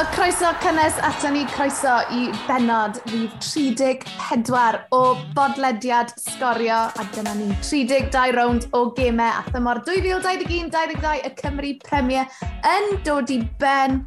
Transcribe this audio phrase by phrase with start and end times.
[0.00, 5.00] A croeso cynnes ato ni croeso i benod fydd 34 o
[5.36, 12.24] bodlediad sgorio a dyna ni 32 rownd o gemau a thymor 2021-2022 y Cymru Premier
[12.72, 14.00] yn dod i ben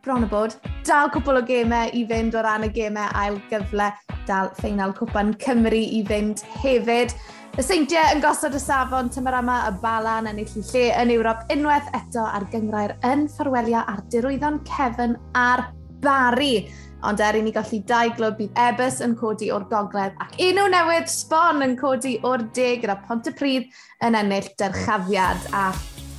[0.00, 0.56] bron y bod,
[0.88, 3.90] dal cwbl o gemau i fynd o ran y gemau ail gyfle,
[4.30, 7.12] dal ffeinal cwpan Cymru i fynd hefyd.
[7.56, 11.88] Y seintiau yn gosod y safon tymarama y balan yn ei lle yn Ewrop unwaith
[11.96, 15.64] eto ar gyngrair yn ffarwelio ar dirwyddon Cefn a'r
[16.04, 16.68] Bari.
[17.08, 20.66] Ond er i ni golli dau glwb bydd Ebus yn codi o'r gogledd ac unw
[20.74, 23.70] newydd Sbon yn codi o'r de gyda Pontypridd
[24.06, 25.70] yn ennill dyrchafiad a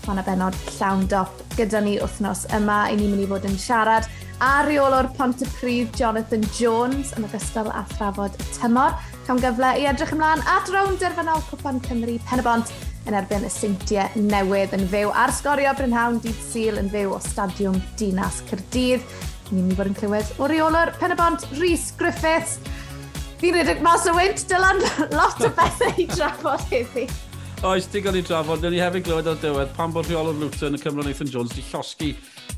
[0.06, 2.88] fan y benod llawn dop gyda ni wythnos yma.
[2.90, 4.08] I ni'n mynd i fod yn siarad
[4.44, 8.96] a reolwr Pontypridd Jonathan Jones yn ogystal â thrafod tymor
[9.30, 12.72] cam gyfle i edrych ymlaen at rown derfynol Cwpan Cymru Pen y Bont
[13.06, 17.20] yn erbyn y seintiau newydd yn fyw ar sgorio Brynhawn Dydd Sil yn fyw o
[17.22, 19.06] Stadiwm Dinas Cyrdydd.
[19.52, 22.58] Ni'n mynd i fod yn clywed o reolwr Pen y Bont Rhys Griffiths.
[23.38, 24.82] Fi'n rhedeg mas o wynt, Dylan,
[25.20, 27.06] lot o bethau i drafod heddi.
[27.70, 28.66] Oes, digon i drafod.
[28.66, 31.70] Dyna ni hefyd glywed ar diwedd pan bod rheolwr Luton y Cymru Nathan Jones wedi
[31.70, 32.16] llosgi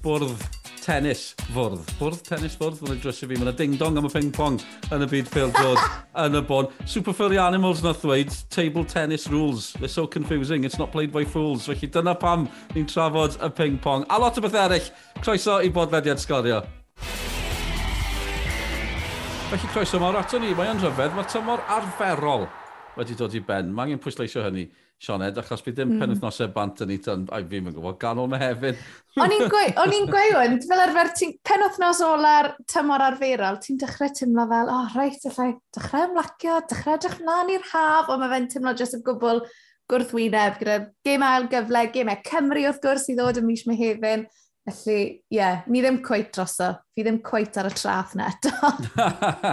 [0.08, 1.94] bwrdd tennis fwrdd.
[2.00, 3.38] Bwrdd tennis fwrdd, mae'n drysio fi.
[3.40, 4.60] Mae'n ding-dong am y ping-pong
[4.92, 5.84] yn y byd Phil George
[6.26, 6.70] yn y bon.
[6.90, 9.72] Super Furry Animals na ddweud, table tennis rules.
[9.80, 11.68] They're so confusing, it's not played by fools.
[11.70, 14.08] Felly dyna pam ni'n trafod y ping-pong.
[14.10, 14.90] A lot o beth eraill,
[15.22, 16.64] croeso i bodlediad sgorio.
[19.52, 22.50] Felly croeso mawr ato ni, mae'n o'n rhyfedd, mae tymor arferol
[22.97, 23.72] wedi dod i ben.
[23.73, 24.70] Mae angen pwysleisio hynny,
[25.02, 26.02] Sioned, achos bydd dim mm.
[26.03, 28.78] penwthnosau bant yn ei tan, a fi'n mynd gwybod, ganol me hefyd.
[29.17, 34.78] O'n i'n gweud, fel arfer, ti'n penwthnos ola'r tymor arferol, ti'n dechrau tymlo fel, o,
[34.78, 39.00] oh, reit, allai dechrau ymlacio, dechrau edrych mlaen i'r haf, ond mae fe'n tymlo jyst
[39.00, 39.42] y gwbl
[39.92, 44.28] gwrthwyneb gyda gêm ail gyfle, gêmau Cymru wrth gwrs i ddod ym mis Mehefin.
[44.62, 46.67] Felly, ie, yeah, ni ddim cweit droso.
[46.94, 48.52] Fi ddim cweit ar y traff na eto.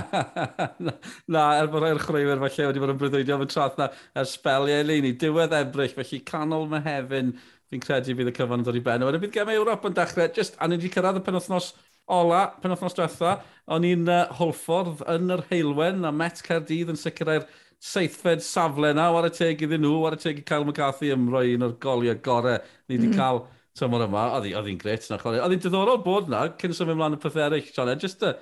[1.32, 4.28] na, er bod rhai'r chwaraewyr falle wedi bod yn breuddwydio am y traff na er
[4.28, 5.14] spel i Eleni.
[5.16, 7.32] Diwedd ebryll, felly canol mae hefyn,
[7.72, 9.08] fi'n credu bydd y cyfan yn dod i ben.
[9.08, 11.72] Wedyn bydd gemau Ewrop yn dechrau, just, a ni wedi cyrraedd y penwthnos
[12.12, 13.38] ola, penwthnos diwetha,
[13.72, 17.48] o'n i'n uh, holffordd yn yr heilwen a Met Caerdydd yn sicrhau'r
[17.80, 21.54] seithfed safle na, war y teg iddyn nhw, war y teg i Cael McCarthy ymroi
[21.56, 23.16] un o'r goliau gorau ni wedi mm.
[23.16, 23.46] cael
[23.78, 25.42] tymor yma, oedd hi'n gret na chwarae.
[25.44, 28.34] Oedd hi'n diddorol bod na, cyn symud ymlaen y pethau eraill, John, just, a,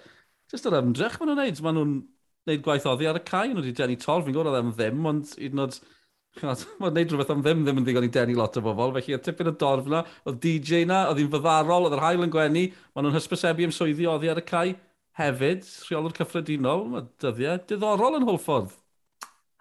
[0.52, 1.60] just yr ymdrech maen nhw'n neud.
[1.66, 1.92] Maen nhw'n
[2.50, 5.06] neud gwaith oddi ar y cae, nhw wedi denu tol, fi'n gwybod oedd am ddim,
[5.12, 5.78] ond hyd yn oed,
[6.42, 9.20] mae'n neud rhywbeth am ddim ddim yn ddigon i denu lot o bobl, felly y
[9.24, 12.66] tipyn o dorf na, oedd DJ na, oedd hi'n fyddarol, oedd yr hael yn gwenu,
[12.94, 14.74] maen nhw'n hysbysebu am swyddi oddi ar y cae
[15.16, 18.74] hefyd, rheolwr cyffredinol, mae dyddiau diddorol yn hwlffordd.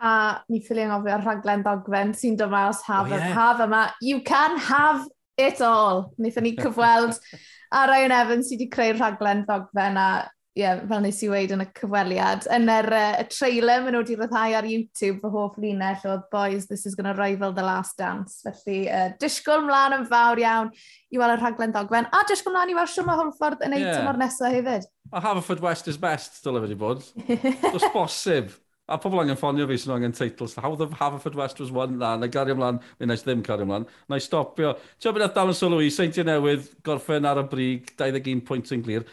[0.03, 3.31] A ni ffilio'n ofio rhaglen ddogfen sy'n dyma os haf, oh, yeah.
[3.31, 3.85] haf yma.
[4.03, 5.05] You can have
[5.37, 6.09] it all.
[6.19, 7.19] Wnaethon ni cyfweld
[7.75, 10.09] a Ryan Evans sydd wedi creu'r rhaglen ddogfen a
[10.55, 12.45] yeah, fel nes i wedi yn y cyfweliad.
[12.55, 16.25] Yn yr uh, y trailer, maen nhw wedi ryddhau ar YouTube fy hoff linell oedd
[16.31, 18.39] Boys, this is going to rival the last dance.
[18.45, 20.71] Felly, uh, disgwyl mlaen yn fawr iawn
[21.11, 23.99] i weld y rhaglen ddogfen, a disgwyl mlaen i weld Siwma Holford yn eitem yeah.
[23.99, 24.87] tymor nesaf hefyd.
[25.11, 27.03] A Haverford West is best, dylai wedi bod.
[27.75, 28.55] Dos bosib.
[28.85, 32.15] A pobl angen ffonio fi sy'n angen teitl, how the Haverford West was won na,
[32.21, 34.75] na gario ymlaen, mi nes ddim cario ymlaen, na i stopio.
[35.01, 38.83] Ti'n bydd dal yn sylw i, seintiau newydd, gorffen ar y brig, 21 pwynt yn
[38.85, 39.07] glir.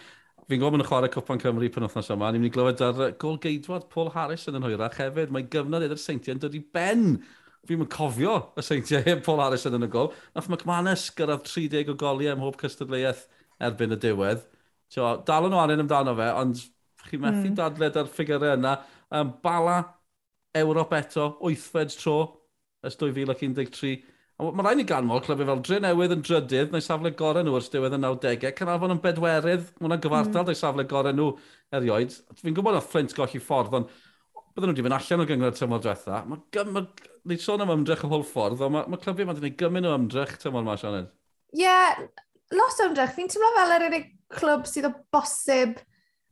[0.51, 3.01] Fi'n gwybod yn y chwarae Cwpan Cymru pan wythnos yma, ni'n mynd i glywed ar
[3.23, 5.33] gol geidwad Paul Harris yn yn hwyrach hefyd.
[5.33, 7.07] Mae gyfnod edrych seintiau yn dod i ben.
[7.65, 10.11] Fi'n mynd cofio y seintiau heb Paul Harris yn yn y gol.
[10.37, 13.25] Nath McManus gyrraedd 30 o goliau ym mhob cystadleuaeth
[13.71, 14.45] erbyn y diwedd.
[14.93, 16.61] Tio, dal yn o angen amdano fe, ond
[17.07, 17.57] chi'n methu mm.
[17.63, 18.75] dadled ar ffigurau yna.
[19.13, 19.77] Um, Bala,
[20.57, 22.17] Ewrop eto, wythfed tro,
[22.87, 24.03] ys 2013.
[24.43, 27.69] Mae rhaid ni ganmol clyfu fel dre newydd yn drydydd, neu safle gorau nhw ers
[27.71, 28.55] diwedd y 90au.
[28.59, 30.59] Cynarfon yn bedwerydd, mae hwnna'n gyfartal, mm.
[30.59, 31.29] safle gorau nhw
[31.79, 32.17] erioed.
[32.41, 33.93] Fi'n gwybod oedd Flint golli ffordd, ond
[34.57, 36.25] bydden nhw wedi mynd allan o gyngor tymor diwetha.
[36.33, 36.85] Mae ma,
[37.29, 39.95] ni sôn am ymdrech o hwl ffordd, ond mae ma clyfu yma'n gwneud gymryd o
[40.01, 41.13] ymdrech tymor yma, Sianed.
[41.53, 42.03] Ie, yeah,
[42.57, 43.15] lot o ymdrech.
[43.15, 44.11] Fi'n teimlo fel yr unig
[44.41, 45.79] clwb sydd o bosib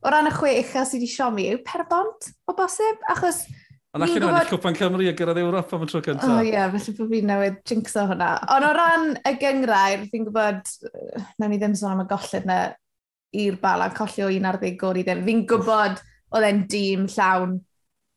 [0.01, 3.43] o ran y chwech a sydd wedi siomi yw perbont o bosib, achos...
[3.91, 4.31] Ond allan gwybod...
[4.31, 6.29] ennill Cwpan Cymru a gyrraedd Ewrop am y tro cyntaf.
[6.29, 8.29] O oh, ie, yeah, felly bod fi'n newid jinxo hwnna.
[8.55, 10.71] Ond o ran y gyngrair, fi'n gwybod,
[11.41, 12.61] nawn ni ddim sôn am y golled na
[13.43, 15.25] i'r bala, colli o un ar ddeg gori ddim.
[15.27, 15.99] Fi'n gwybod
[16.31, 17.57] oedd e'n dîm llawn,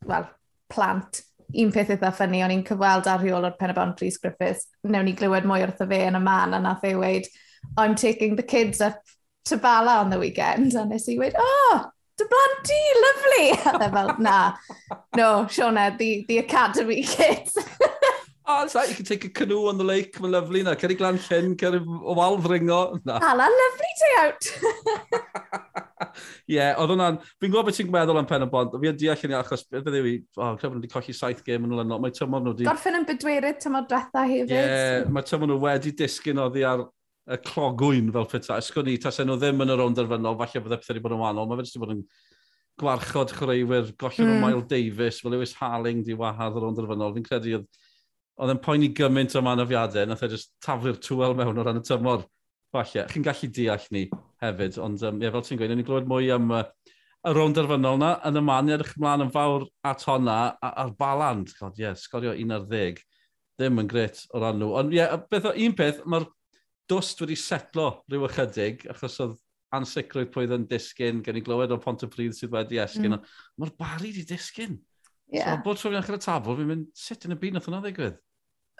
[0.06, 0.28] wel,
[0.70, 1.24] plant.
[1.58, 4.68] Un peth eitha ffynnu, o'n i'n cyfweld ar rheol o'r Penabon Rhys Griffiths.
[4.86, 7.28] Newn ni glywed mwy wrtho fe yn y man a nath ei weid,
[7.76, 9.02] I'm taking the kids up
[9.44, 11.80] Tabala on the weekend, a nes i wedi, oh,
[12.16, 13.48] dy blant di, lovely.
[13.52, 14.36] A dde fel, na,
[15.18, 17.58] no, Siona, the, the Academy kids.
[18.46, 20.96] oh, it's like you can take a canoe on the lake, mae'n lyflu na, ceri
[20.96, 22.98] glan llyn, ceri o wal fringo.
[23.04, 23.18] Na.
[23.20, 24.50] Ah, Hala, lovely day out!
[26.48, 29.28] Ie, yeah, oedd hwnna'n, fi'n gwybod beth ti'n meddwl am pen y bont, Fi'n deall
[29.28, 32.16] yn achos, beth yw i, o, oh, clefyn wedi colli saith gêm yn olynol, mae
[32.16, 32.72] tymor nhw wedi...
[32.72, 34.56] Gorffen yn bedwerydd tymor dretha hefyd.
[34.56, 36.88] Ie, yeah, mae tymor nhw wedi disgyn oddi ar
[37.24, 38.60] y clogwyn fel petai.
[38.60, 41.22] Ysgwn ni, tas nhw ddim yn y rownd arfynol, falle bydde pethau wedi bod yn
[41.22, 41.48] wahanol.
[41.48, 42.02] Mae fe wedi bod yn
[42.80, 44.34] gwarchod chwaraewyr, gollon mm.
[44.34, 47.14] o Miles Davis, fel Lewis Harling di wahadd y rownd arfynol.
[47.16, 47.80] Fi'n credu oedd,
[48.42, 51.84] oedd yn poeni gymaint o manafiadau, nath e jyst taflu'r twel mewn o ran y
[51.86, 52.26] tymor.
[52.74, 54.08] Falle, chi'n gallu deall ni
[54.42, 56.64] hefyd, ond um, ie, fel ti'n gweud, ni'n glywed mwy am uh,
[57.24, 61.54] y rownd arfynol na, yn y man, edrych ymlaen yn fawr at honna, a'r baland,
[61.60, 62.98] god ie, yeah, sgorio 11,
[63.54, 64.74] ddim yn gret o ran nhw.
[64.80, 66.26] Ond ie, yeah, beth, o, un peth, mae'r
[66.90, 69.38] dwst wedi setlo rhyw ychydig, achos oedd
[69.74, 73.32] ansicrwydd pwy yn disgyn, gen i glywed o pont y pryd sydd wedi esgyn, mm.
[73.60, 74.76] mae'r bari wedi disgyn.
[75.32, 75.54] Yeah.
[75.54, 78.20] So, bod trwy'n achor y tafl, fi'n mynd, sut yn y byd nath hwnna ddigwydd?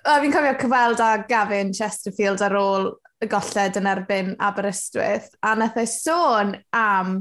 [0.04, 2.90] Fi'n cofio cyfweld â Gavin Chesterfield ar ôl
[3.24, 7.16] y golled yn erbyn Aberystwyth, a nath ei sôn am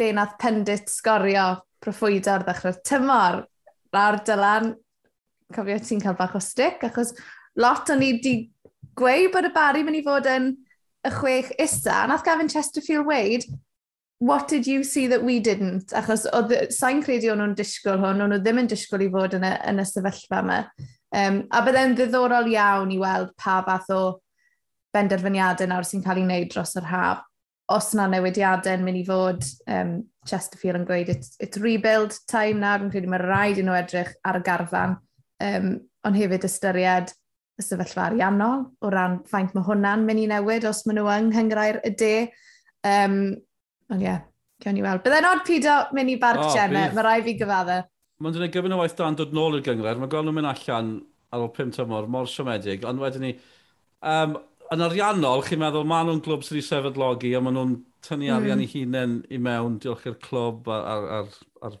[0.00, 1.50] be nath pendit sgorio
[1.84, 3.42] proffwydo ar ddechrau'r tymor.
[3.94, 4.72] Nawr, Dylan,
[5.54, 7.12] cofio ti'n cael bach o stick, achos
[7.60, 8.34] lot o'n i wedi
[8.98, 10.50] gweud bod y bari mynd i fod yn
[11.04, 13.44] y chwech isa, nath Gavin Chesterfield weid,
[14.18, 15.92] what did you see that we didn't?
[15.92, 16.24] Achos
[16.72, 19.52] sa'n credu o'n nhw'n disgwyl hwn, o'n nhw ddim yn disgwyl i fod yn y,
[19.68, 20.58] yn y sefyllfa yma.
[21.14, 24.00] Um, a byddai'n ddiddorol iawn i weld pa fath o
[24.94, 27.24] benderfyniadau nawr sy'n cael ei wneud dros yr haf.
[27.74, 29.92] Os yna newidiadau yn mynd i fod, um,
[30.28, 34.14] Chesterfield yn gweud, it's, it's rebuild time nawr, yn credu mae'r rhaid i nhw edrych
[34.24, 34.96] ar y garfan,
[35.44, 35.68] um,
[36.04, 37.12] ond hefyd ystyried
[37.54, 41.32] y sefyllfa ariannol, o ran faint mae hwnna'n mynd i newid os maen nhw yng
[41.32, 42.14] Nghyngrair y de.
[42.84, 43.18] Um,
[43.92, 44.22] ond ie, yeah,
[44.62, 45.04] cawn ni weld.
[45.04, 47.86] Byddai'n od pido mynd i barc oh, Jenna, mae rai fi gyfaddau.
[48.22, 50.90] Mae'n dweud gyfyn o waith dan dod nôl i'r gyngred, mae gweld nhw'n mynd allan
[51.34, 53.32] ar ôl pum tymor, mor siomedig, ond wedyn ni,
[54.06, 54.36] um,
[54.74, 57.74] yn ariannol, chi'n meddwl, maen nhw'n glwb sydd wedi sefydlogi, a maen nhw'n
[58.06, 58.36] tynnu hmm.
[58.36, 58.64] arian mm.
[58.64, 61.30] i hunain i mewn, diolch i'r clwb a'r, ar, ar,
[61.68, 61.78] ar,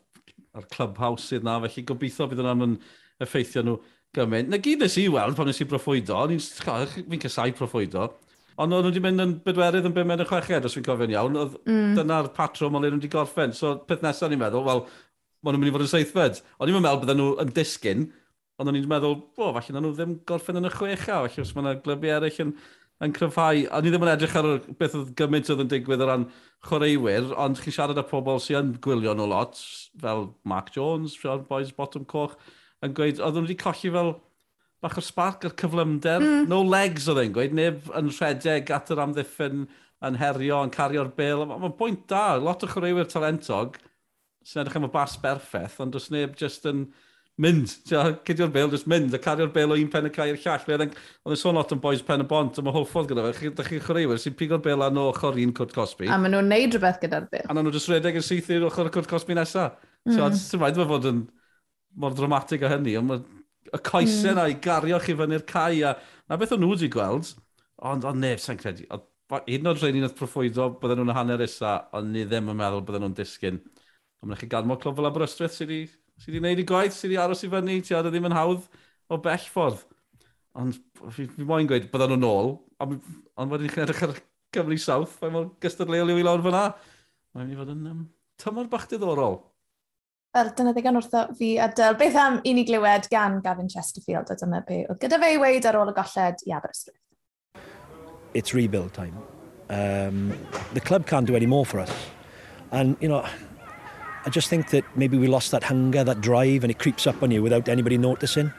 [0.58, 2.78] ar clubhouse sydd na, felly gobeithio bydd yna'n
[3.24, 3.78] effeithio nhw.
[3.78, 4.50] Yn gymaint.
[4.50, 8.10] Na gyd nes i weld pan nes i broffwydo, fi'n casau proffwydo,
[8.54, 11.14] ond oedd nhw wedi mynd yn bedwerydd yn bum yn y chweched, os fi'n cofio'n
[11.14, 11.96] iawn, oedd mm.
[11.98, 13.54] dyna'r patrwm o'n nhw wedi gorffen.
[13.56, 14.84] So, peth nesaf ni'n meddwl, wel,
[15.42, 16.40] maen nhw'n mynd i fod yn seithfed.
[16.58, 18.06] Ond ni'n meddwl bydden nhw yn disgyn,
[18.60, 21.54] ond o'n i'n meddwl, o, falle na nhw ddim gorffen yn y chwecha, falle os
[21.56, 22.52] mae yna glybiau eraill yn,
[23.02, 23.64] yn cryfhau.
[23.66, 26.28] A ni ddim yn edrych ar beth oedd gymaint oedd yn digwydd o ran
[26.68, 29.58] chwaraewyr, ond chi'n siarad â pobl sy'n gwylio nhw lot,
[30.00, 32.38] fel Mark Jones, Sean Boys, Bottom Coch,
[32.84, 34.12] yn gweud, oedd nhw wedi colli fel
[34.84, 36.20] bach o spark a'r cyflymder.
[36.20, 36.50] Mm.
[36.50, 39.64] No legs oedd e'n gweud, neb yn rhedeg at yr amddiffyn
[40.04, 41.46] yn herio, yn cario'r bil.
[41.48, 43.80] Mae'n bwynt da, lot o chwaraewyr talentog
[44.44, 46.82] sy'n edrych am y bas berffaith, ond does neb just yn
[47.40, 47.72] mynd.
[47.88, 50.84] Cydio'r bil, just mynd, a cario'r bil o un pen y cael i'r llall.
[50.84, 53.48] Oedd yn sôn lot yn boys pen y bont, ond mae hwffodd gyda fe.
[53.48, 56.10] Ydych chi'n chwaraewyr sy'n pigo'r bil a'n ochr un Cwrt Cosby.
[56.12, 57.48] A maen nhw'n neud rhywbeth gyda'r bil.
[57.48, 59.80] A maen nhw'n just rhedeg yn syth i'r ochr y Cwrt Cosby nesaf.
[60.04, 60.36] Mm.
[60.36, 61.24] So, mae'n fod yn
[62.00, 64.38] mor dramatig o hynny, ond y coesau mm.
[64.38, 65.94] na i gario chi fyny'r cae, a
[66.28, 67.32] na beth o'n nhw wedi gweld,
[67.90, 69.06] ond o'n neb sy'n credu, ond
[69.48, 72.84] hyd yn oed rhaid ni'n profwydo bydden nhw'n hanner isa, ond ni ddim yn meddwl
[72.86, 73.60] bydden nhw'n disgyn.
[74.22, 75.88] Ond mae'n chi gadmo clwb fel Aberystwyth sydd wedi
[76.22, 78.68] sy gwneud i gwaith, sydd wedi aros i fyny, ti oedd ddim yn hawdd
[79.10, 79.82] o bell ffordd.
[80.60, 80.76] Ond
[81.16, 82.52] fi, fi moyn gweud bydden nhw'n ôl,
[82.84, 83.00] ond,
[83.50, 84.14] wedyn chi'n edrych ar
[84.54, 86.66] Cymru South, mae'n gystadleuol i fi lawr fyna.
[87.34, 88.04] Mae'n mynd i fod yn um,
[88.40, 89.40] tymor bach diddorol.
[90.34, 91.94] Wel, dyna ddigon wrtho fi adael.
[91.94, 95.38] Beth am i ni glywed gan Gavin Chesterfield, a dyna be oedd gyda fe i
[95.38, 96.98] weid ar ôl y golled i Aberystwyth.
[98.34, 99.14] It's rebuild time.
[99.70, 100.32] Um,
[100.72, 101.92] the club can't do any more for us.
[102.72, 103.24] And, you know,
[104.26, 107.22] I just think that maybe we lost that hunger, that drive, and it creeps up
[107.22, 108.52] on you without anybody noticing.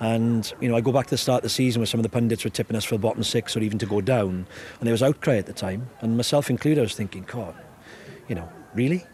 [0.00, 2.02] And, you know, I go back to the start of the season where some of
[2.02, 4.44] the pundits were tipping us for the bottom six or even to go down.
[4.80, 5.88] And there was outcry at the time.
[6.00, 7.54] And myself included, I was thinking, God,
[8.26, 9.06] you know, really?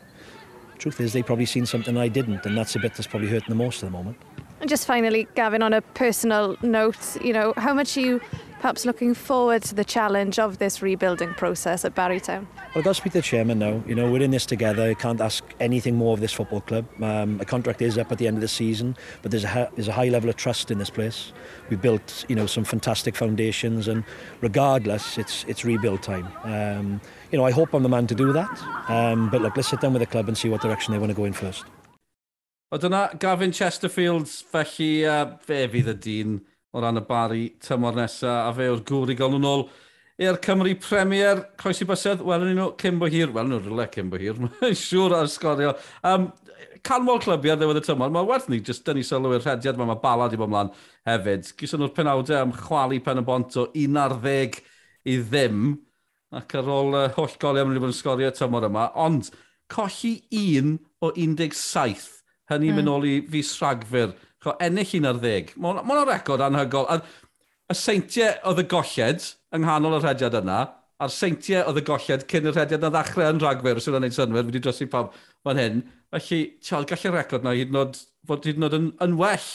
[0.78, 3.48] Truth is, they've probably seen something I didn't, and that's the bit that's probably hurting
[3.48, 4.16] the most at the moment.
[4.60, 8.20] And just finally, Gavin, on a personal note, you know, how much you
[8.60, 12.46] perhaps looking forward to the challenge of this rebuilding process at Barrytown?
[12.56, 13.82] Well, I've got to speak to the chairman now.
[13.86, 14.82] You know, we're in this together.
[14.82, 16.86] I can't ask anything more of this football club.
[17.02, 19.88] Um, a contract is up at the end of the season, but there's a, there's
[19.88, 21.32] a high level of trust in this place.
[21.70, 24.04] We've built, you know, some fantastic foundations, and
[24.40, 26.28] regardless, it's it's rebuild time.
[26.44, 27.00] Um,
[27.30, 28.50] you know, I hope I'm the man to do that.
[28.88, 31.10] Um, but look, let's sit down with the club and see what direction they want
[31.10, 31.64] to go in first.
[32.70, 36.40] Wel, dyna Gavin Chesterfields, felly uh, fe fydd y dyn
[36.72, 39.68] o ran y bari tymor nesaf, a fe o'r gŵr i gael nhw'n ôl
[40.18, 44.76] i'r Cymru Premier, croesi bysedd, welwn nhw Cymbo Hir, welwn nhw'n rhywle Cymbo Hir, mae'n
[44.76, 45.74] siŵr ar sgorio.
[46.06, 46.28] Um,
[46.86, 50.02] canmol clybiau ddiwedd y tymor, mae werth ni jyst dynnu sylw i'r rhediad, mae mae
[50.02, 50.72] balad i bod mlaen
[51.08, 51.52] hefyd.
[51.60, 54.58] Gyson nhw'r penawdau am chwalu pen y bont o 11
[55.08, 55.68] i ddim,
[56.34, 59.30] ac ar ôl uh, holl goliau mae'n bod yn sgorio y tymor yma, ond
[59.72, 62.08] colli un o 17,
[62.50, 62.80] hynny'n mm.
[62.80, 62.94] mynd hmm.
[62.96, 65.54] ôl i fus rhagfyr Chwa, ennill un ar ddeg.
[65.58, 66.86] Mae'n ma record anhygol.
[66.92, 67.00] A,
[67.68, 70.58] y seintiau oedd y golled yng nghanol y rhediad yna,
[71.02, 74.46] a'r seintiau oedd y golled cyn y rhediad na ddechrau yn rhagfyr, sy'n gwneud synwyr,
[74.46, 75.10] wedi drosi pawb
[75.46, 75.82] fan hyn.
[76.14, 77.98] Felly, tiol, gallai'r record na hyd yn oed,
[78.30, 79.48] fod hyd yn oed yn, yn well,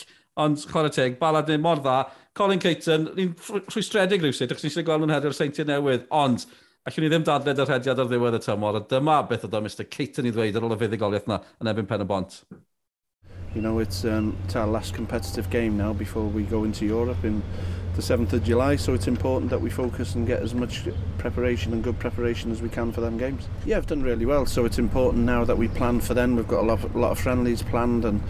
[0.43, 1.95] ond chwarae teg, balad neu mor dda.
[2.37, 3.33] Colin Caton, ni'n
[3.71, 6.45] rhwystredig rhywsyd, achos ni'n siarad gweld nhw'n hedio'r seintiau newydd, ond
[6.89, 9.63] allwn ni ddim dadled y rhediad ar ddiwedd y tymor, a dyma beth oedd o
[9.63, 12.39] Mr Caton i ddweud ar ôl y fuddigoliaeth yna yn ebyn pen y bont.
[13.55, 17.23] You know, it's, um, it's our last competitive game now before we go into Europe
[17.23, 17.43] in
[17.95, 20.87] the 7th of July, so it's important that we focus and get as much
[21.19, 23.47] preparation and good preparation as we can for them games.
[23.65, 26.35] Yeah, I've done really well, so it's important now that we plan for them.
[26.35, 28.23] We've got a lot, a lot of friendlies planned and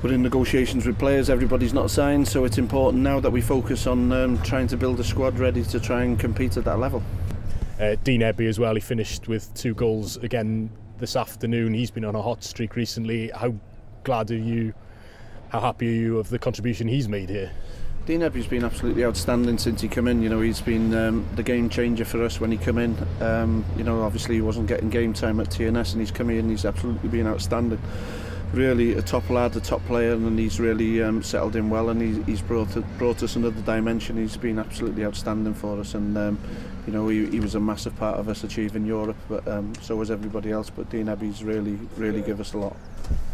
[0.00, 1.28] we're in negotiations with players.
[1.28, 5.00] Everybody's not signed, so it's important now that we focus on um, trying to build
[5.00, 7.02] a squad ready to try and compete at that level.
[7.80, 11.74] Uh, Dean Ebbe as well, he finished with two goals again this afternoon.
[11.74, 13.30] He's been on a hot streak recently.
[13.34, 13.54] How
[14.08, 14.72] glad are you,
[15.50, 17.50] how happy are you of the contribution he's made here?
[18.06, 20.22] Dean Ebbe's been absolutely outstanding since he came in.
[20.22, 22.96] You know, he's been um, the game changer for us when he came in.
[23.20, 26.48] Um, you know, obviously he wasn't getting game time at TNS, and he's come in.
[26.48, 27.78] He's absolutely been outstanding.
[28.54, 32.00] Really a top lad, a top player, and he's really um, settled in well, and
[32.00, 34.16] he's, he's brought brought us another dimension.
[34.16, 36.38] He's been absolutely outstanding for us, and um,
[36.86, 39.96] you know he, he was a massive part of us achieving Europe, but um, so
[39.96, 40.70] was everybody else.
[40.70, 42.76] But Dean Ebbe's really really give us a lot.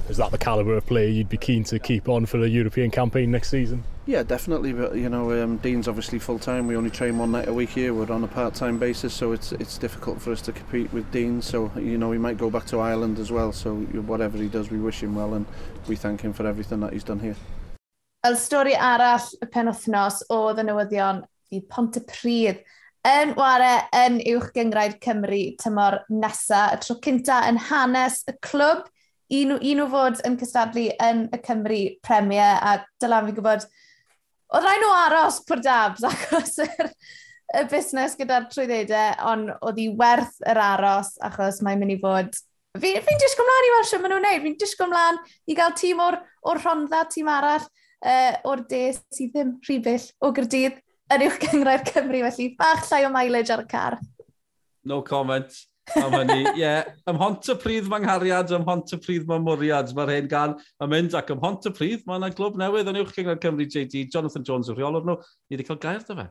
[0.08, 2.90] is that the calibre of player you'd be keen to keep on for the European
[2.90, 3.84] campaign next season?
[4.06, 4.73] Yeah, definitely.
[4.73, 6.66] But you know, um, Dean's obviously full time.
[6.66, 7.94] We only train one night a week here.
[7.94, 11.11] We're on a part time basis, so it's it's difficult for us to compete with
[11.11, 11.40] Dean.
[11.40, 13.52] So you know, he might go back to Ireland as well.
[13.52, 15.46] So whatever he does, we wish him well and
[15.88, 17.37] we thank him for everything that he's done here.
[18.25, 21.18] Wel, stori arall y penwthnos oedd y newyddion
[21.52, 22.62] i Pontypridd
[23.04, 26.70] yn ware yn uwch gyngraid Cymru tymor nesa.
[26.73, 28.88] Y tro cynta yn hanes y clwb
[29.41, 33.69] un, un o fod yn cystadlu yn y Cymru Premier a dylan fi gwybod,
[34.55, 36.91] oedd rhaid nhw aros pwr dabs achos yr,
[37.55, 42.43] y busnes gyda'r trwyddedau, ond oedd hi werth yr aros achos mae'n mynd i fod
[42.75, 44.41] Fi'n fi, fi disgwyl mlaen i weld sy'n maen nhw'n gwneud.
[44.43, 47.69] Fi'n disgwyl mlaen i gael tîm o'r, or rhondda, tîm arall,
[48.03, 50.81] uh, o'r de sydd ddim rhibyll o gyrdydd
[51.14, 53.99] yn uwch gyngrau'r Cymru, felly bach llai o mileage ar y car.
[54.91, 55.55] No comment.
[55.93, 56.71] Ie,
[57.11, 59.93] ymhont y pryd mae'n nghariad, ymhont y pryd mae'n mwriad.
[59.97, 63.12] Mae'r hyn gan yn mynd ac ymhont y pryd mae yna glwb newydd yn uwch
[63.17, 64.07] cyngor Cymru JD.
[64.12, 65.19] Jonathan Jones yw'r rheolwr nhw.
[65.21, 66.26] Ni wedi cael gair dy fe.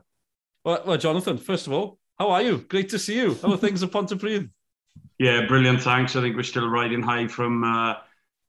[0.64, 2.58] Well, well, Jonathan, first of all, how are you?
[2.68, 3.36] Great to see you.
[3.42, 4.50] How are things at Pontypridd?
[5.18, 6.16] Yeah, brilliant, thanks.
[6.16, 7.94] I think we're still riding high from uh,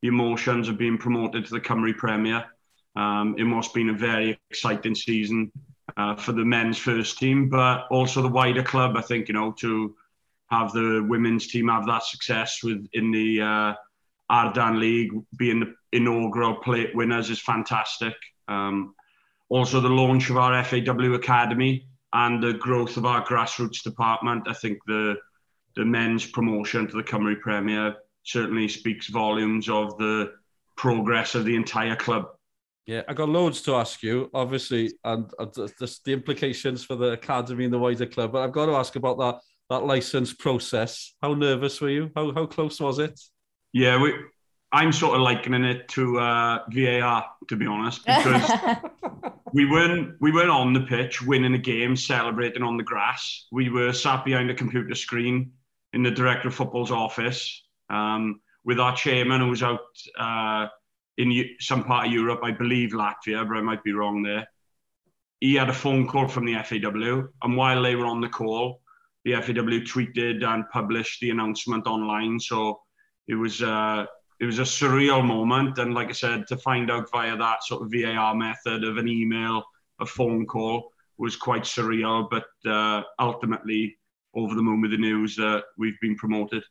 [0.01, 2.45] the emotions of being promoted to the Cymru Premier.
[2.95, 5.51] Um, it must have been a very exciting season
[5.97, 9.51] uh, for the men's first team, but also the wider club, I think, you know,
[9.59, 9.95] to
[10.59, 13.73] have the women's team have that success with in the uh,
[14.31, 18.13] Adran League, being the inaugural plate winners is fantastic.
[18.47, 18.95] Um,
[19.49, 24.47] also, the launch of our FAW Academy and the growth of our grassroots department.
[24.47, 25.15] I think the
[25.75, 30.31] the men's promotion to the Cymru Premier certainly speaks volumes of the
[30.77, 32.27] progress of the entire club.
[32.85, 37.11] Yeah, I got loads to ask you, obviously, and, and the, the implications for the
[37.11, 38.31] academy and the wider club.
[38.31, 41.13] But I've got to ask about that that license process.
[41.21, 42.11] How nervous were you?
[42.15, 43.19] How how close was it?
[43.73, 44.13] Yeah, we,
[44.71, 48.51] I'm sort of likening it to uh, VAR, to be honest, because
[49.53, 53.47] we weren't we weren't on the pitch winning a game, celebrating on the grass.
[53.51, 55.51] We were sat behind a computer screen
[55.93, 59.79] in the director of football's office um, with our chairman who was out
[60.19, 60.67] uh,
[61.17, 64.47] in some part of Europe, I believe Latvia, but I might be wrong there.
[65.39, 68.81] He had a phone call from the FAW, and while they were on the call,
[69.25, 72.39] the FAW tweeted and published the announcement online.
[72.39, 72.79] So
[73.27, 74.05] it was uh,
[74.39, 77.81] it was a surreal moment, and like I said, to find out via that sort
[77.81, 79.63] of VAR method of an email,
[79.99, 82.29] a phone call was quite surreal.
[82.29, 83.97] But uh, ultimately,
[84.35, 86.63] over the moon with the news that we've been promoted.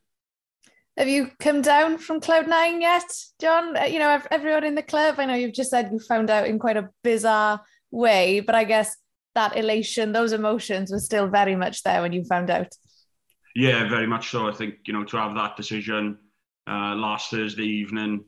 [0.97, 3.77] Have you come down from Cloud Nine yet, John?
[3.77, 5.17] Uh, you know, everyone in the club.
[5.19, 8.63] I know you've just said you found out in quite a bizarre way, but I
[8.63, 8.97] guess
[9.35, 12.75] that elation, those emotions were still very much there when you found out.
[13.55, 14.49] Yeah, very much so.
[14.49, 16.19] I think, you know, to have that decision
[16.69, 18.25] uh, last Thursday evening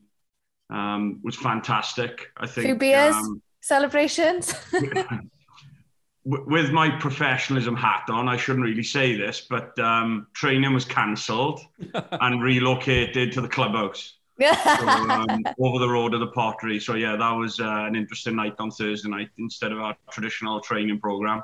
[0.70, 2.28] um, was fantastic.
[2.36, 2.66] I think.
[2.66, 4.54] Few beers, um, celebrations.
[6.24, 11.60] with my professionalism hat on, I shouldn't really say this, but um, training was cancelled
[11.94, 14.14] and relocated to the clubhouse.
[14.40, 14.46] So,
[14.88, 16.78] um, over the road of the pottery.
[16.80, 20.60] So yeah, that was uh, an interesting night on Thursday night instead of our traditional
[20.60, 21.42] training program.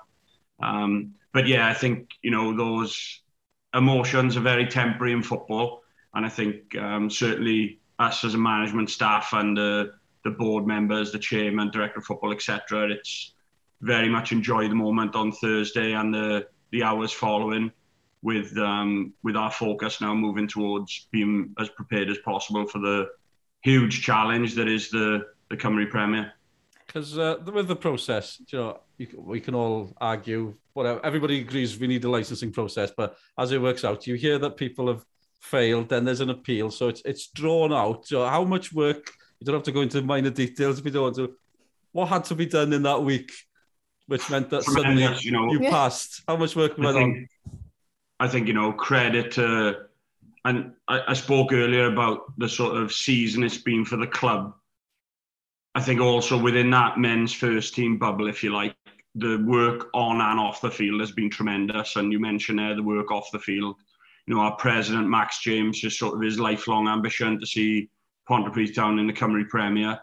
[0.61, 3.21] Um, but yeah, I think you know those
[3.75, 5.83] emotions are very temporary in football,
[6.15, 9.93] and I think um, certainly us as a management staff and the
[10.25, 12.91] the board members, the chairman, director of football, etc.
[12.91, 13.33] It's
[13.81, 17.73] very much enjoy the moment on Thursday and the the hours following
[18.23, 23.09] with um, with our focus now moving towards being as prepared as possible for the
[23.63, 26.33] huge challenge that is the the Cymru Premier.
[26.87, 31.05] Because uh, with the process, you know, you, we can all argue whatever.
[31.05, 34.57] Everybody agrees we need a licensing process, but as it works out, you hear that
[34.57, 35.05] people have
[35.41, 38.07] failed, then there's an appeal, so it's it's drawn out.
[38.07, 39.11] So how much work?
[39.41, 41.35] You don't have to go into minor details if you don't want to.
[41.91, 43.33] What had to be done in that week,
[44.07, 46.23] which meant that suddenly you, know, you passed?
[46.29, 47.29] How much work went on?
[48.21, 49.87] I think, you know, credit to,
[50.45, 54.55] and I, I spoke earlier about the sort of season it's been for the club.
[55.75, 58.77] I think also within that men's first team bubble, if you like,
[59.15, 61.97] the work on and off the field has been tremendous.
[61.97, 63.77] And you mentioned there the work off the field.
[64.27, 67.91] You know, our president, Max James, just sort of his lifelong ambition to see
[68.29, 69.99] Pontypridd Town in the Cymru Premier.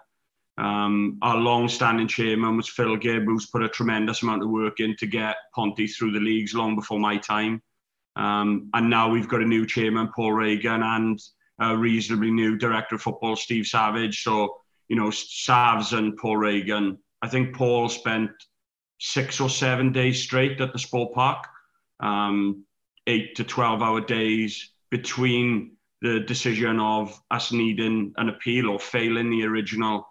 [0.58, 4.96] Um, our long-standing chairman was Phil Gibb, who's put a tremendous amount of work in
[4.98, 7.62] to get Ponty through the leagues long before my time.
[8.20, 11.20] Um, and now we've got a new chairman, Paul Reagan, and
[11.62, 14.24] a reasonably new director of football, Steve Savage.
[14.24, 14.58] So,
[14.90, 16.98] you know, Savs and Paul Reagan.
[17.22, 18.32] I think Paul spent
[19.00, 21.48] six or seven days straight at the sport park,
[22.02, 22.66] um,
[23.08, 29.30] eight to 12 hour days between the decision of us needing an appeal or failing
[29.30, 30.06] the original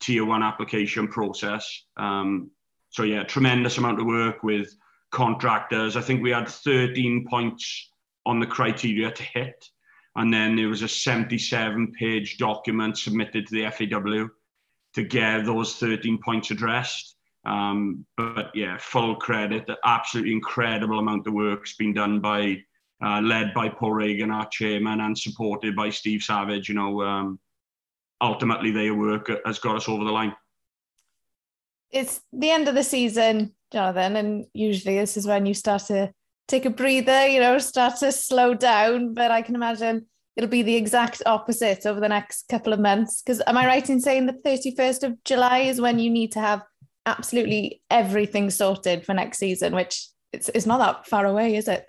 [0.00, 1.84] tier one application process.
[1.96, 2.52] Um,
[2.90, 4.72] so, yeah, tremendous amount of work with
[5.12, 5.96] contractors.
[5.96, 7.90] I think we had 13 points
[8.26, 9.68] on the criteria to hit.
[10.16, 14.28] And then there was a 77 page document submitted to the FAW
[14.94, 17.16] to get those 13 points addressed.
[17.44, 19.68] Um, but yeah, full credit.
[19.84, 22.62] Absolutely incredible amount of work's been done by,
[23.02, 26.68] uh, led by Paul Reagan, our chairman, and supported by Steve Savage.
[26.68, 27.40] You know, um,
[28.20, 30.34] ultimately their work has got us over the line.
[31.90, 33.52] It's the end of the season.
[33.72, 36.12] Jonathan, and usually this is when you start to
[36.48, 39.14] take a breather, you know, start to slow down.
[39.14, 40.06] But I can imagine
[40.36, 43.22] it'll be the exact opposite over the next couple of months.
[43.22, 46.40] Because am I right in saying the 31st of July is when you need to
[46.40, 46.62] have
[47.06, 51.86] absolutely everything sorted for next season, which it's, it's not that far away, is it?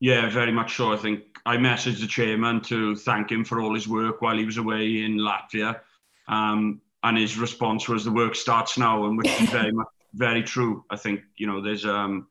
[0.00, 0.92] Yeah, very much so.
[0.92, 4.44] I think I messaged the chairman to thank him for all his work while he
[4.44, 5.80] was away in Latvia.
[6.28, 10.42] Um, and his response was the work starts now, and which is very much very
[10.42, 10.84] true.
[10.90, 12.28] I think you know there's um,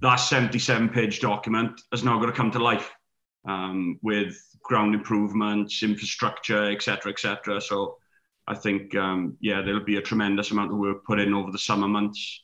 [0.00, 2.90] that 77 page document has now got to come to life
[3.46, 7.60] um, with ground improvements, infrastructure, etc., etc.
[7.60, 7.96] So
[8.46, 11.58] I think um, yeah, there'll be a tremendous amount of work put in over the
[11.58, 12.42] summer months,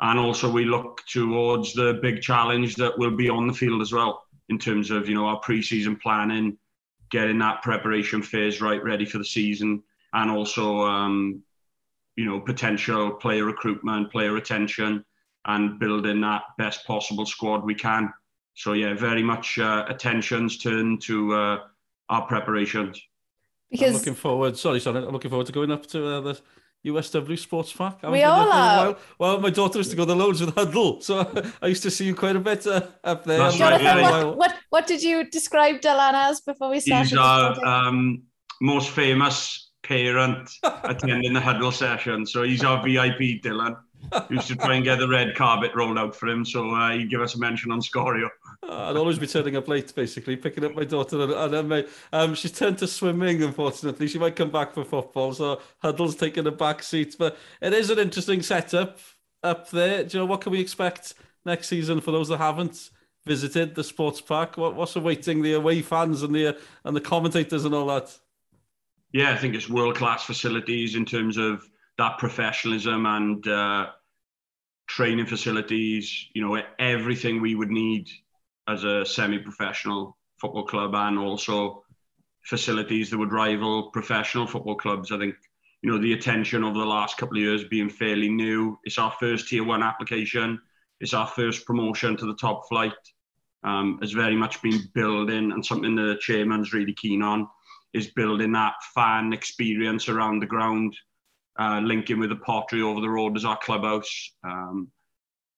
[0.00, 3.92] and also we look towards the big challenge that will be on the field as
[3.92, 6.56] well in terms of you know our pre-season planning,
[7.10, 11.42] getting that preparation phase right, ready for the season, and also um,
[12.18, 15.04] you know, potential player recruitment, player retention,
[15.44, 18.12] and building that best possible squad we can.
[18.54, 21.58] So yeah, very much uh, attentions turned to uh,
[22.08, 23.00] our preparations.
[23.70, 24.56] Because I'm looking forward.
[24.58, 24.98] Sorry, sorry.
[24.98, 26.40] I'm looking forward to going up to uh, the
[26.86, 28.02] USW Sports Park.
[28.02, 28.96] We all are.
[29.20, 31.20] Well, my daughter used to go the loads with Huddle, so
[31.62, 33.38] I used to see you quite a bit uh, up there.
[33.38, 34.24] That's right, yeah.
[34.24, 37.10] what, what, what did you describe Dylan as before we started?
[37.10, 38.24] He's our um,
[38.60, 40.50] most famous parent
[40.84, 42.26] attending the huddle session.
[42.26, 43.76] So he's our VIP, Dylan.
[44.28, 46.92] We used to try and get the red carpet rolled out for him, so uh,
[46.92, 48.28] he'd give us a mention on Sgorio.
[48.62, 51.20] Uh, I'd always be turning up late, basically, picking up my daughter.
[51.20, 54.08] And, and then my, um, she's turned to swimming, unfortunately.
[54.08, 57.16] She might come back for football, so Huddle's taking a back seat.
[57.18, 58.98] But it is an interesting setup
[59.42, 60.04] up there.
[60.04, 61.14] Do you know what can we expect
[61.44, 62.90] next season for those that haven't
[63.26, 64.56] visited the sports park?
[64.56, 68.16] What, what's awaiting the away fans and the and the commentators and all that?
[69.12, 71.64] Yeah, I think it's world class facilities in terms of
[71.96, 73.86] that professionalism and uh,
[74.86, 76.26] training facilities.
[76.34, 78.08] You know, everything we would need
[78.68, 81.84] as a semi professional football club, and also
[82.44, 85.10] facilities that would rival professional football clubs.
[85.10, 85.34] I think
[85.82, 88.78] you know the attention over the last couple of years being fairly new.
[88.84, 90.60] It's our first tier one application.
[91.00, 92.92] It's our first promotion to the top flight.
[93.64, 97.48] Um, has very much been building and something the chairman's really keen on
[97.94, 100.94] is building that fan experience around the ground,
[101.58, 104.88] uh, linking with the pottery over the road as our clubhouse, um,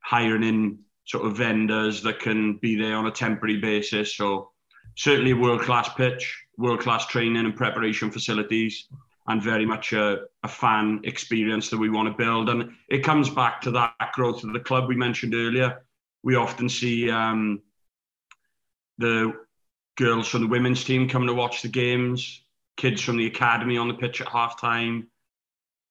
[0.02, 4.16] hiring in sort of vendors that can be there on a temporary basis.
[4.16, 4.50] So
[4.96, 8.86] certainly world class pitch, world-class training and preparation facilities
[9.26, 12.48] and very much a, a, fan experience that we want to build.
[12.48, 15.82] And it comes back to that growth of the club we mentioned earlier.
[16.22, 17.62] We often see um,
[18.98, 19.32] the
[20.00, 22.42] girls from the women's team coming to watch the games,
[22.78, 25.04] kids from the academy on the pitch at halftime,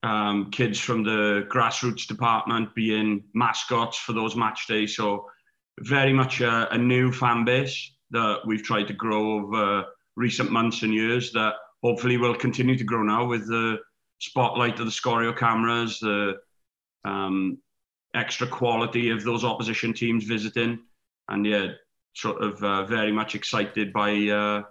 [0.02, 4.96] um, kids from the grassroots department being mascots for those match days.
[4.96, 5.28] So
[5.82, 10.82] very much a, a new fan base that we've tried to grow over recent months
[10.82, 13.78] and years that hopefully will continue to grow now with the
[14.18, 16.38] spotlight of the Sgorio cameras, the
[17.06, 17.60] um,
[18.16, 20.80] extra quality of those opposition teams visiting.
[21.30, 21.68] And yeah,
[22.14, 24.64] sort of uh, very much excited by uh,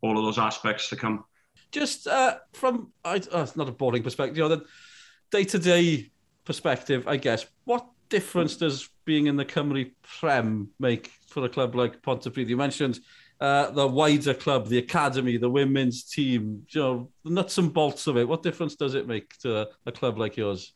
[0.00, 1.24] all of those aspects to come.
[1.70, 4.64] Just uh, from, I, uh, not a boring perspective, you know, the
[5.30, 6.10] day-to-day
[6.44, 11.74] perspective, I guess, what difference does being in the Cymru Prem make for a club
[11.74, 12.48] like Pontypridd?
[12.48, 13.00] You mentioned
[13.40, 18.06] uh, the wider club, the academy, the women's team, you know, the nuts and bolts
[18.06, 18.26] of it.
[18.26, 20.72] What difference does it make to a club like yours?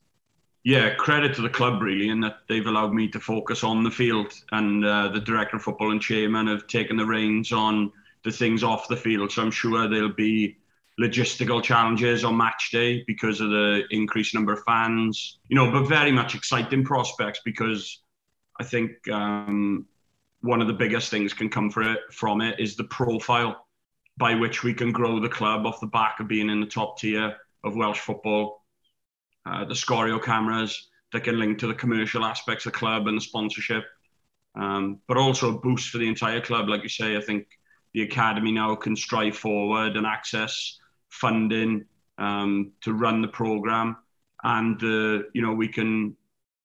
[0.64, 3.90] Yeah, credit to the club really, in that they've allowed me to focus on the
[3.90, 7.90] field, and uh, the director of football and chairman have taken the reins on
[8.22, 9.32] the things off the field.
[9.32, 10.56] So I'm sure there'll be
[11.00, 15.88] logistical challenges on match day because of the increased number of fans, you know, but
[15.88, 18.00] very much exciting prospects because
[18.60, 19.86] I think um,
[20.42, 23.66] one of the biggest things can come for it, from it is the profile
[24.16, 26.98] by which we can grow the club off the back of being in the top
[26.98, 28.61] tier of Welsh football.
[29.44, 33.16] Uh, the Sgorio cameras that can link to the commercial aspects of the club and
[33.16, 33.84] the sponsorship,
[34.54, 36.68] um, but also a boost for the entire club.
[36.68, 37.46] Like you say, I think
[37.92, 40.78] the academy now can strive forward and access
[41.10, 41.84] funding
[42.18, 43.96] um, to run the program,
[44.42, 46.16] and uh, you know we can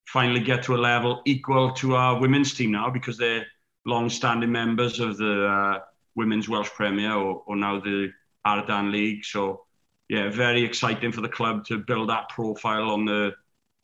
[0.05, 3.45] finally get to a level equal to our women's team now because they're
[3.85, 5.79] long-standing members of the uh,
[6.15, 8.11] women's Welsh Premier or, or now the
[8.45, 9.25] Adran League.
[9.25, 9.65] So
[10.09, 13.33] yeah, very exciting for the club to build that profile on the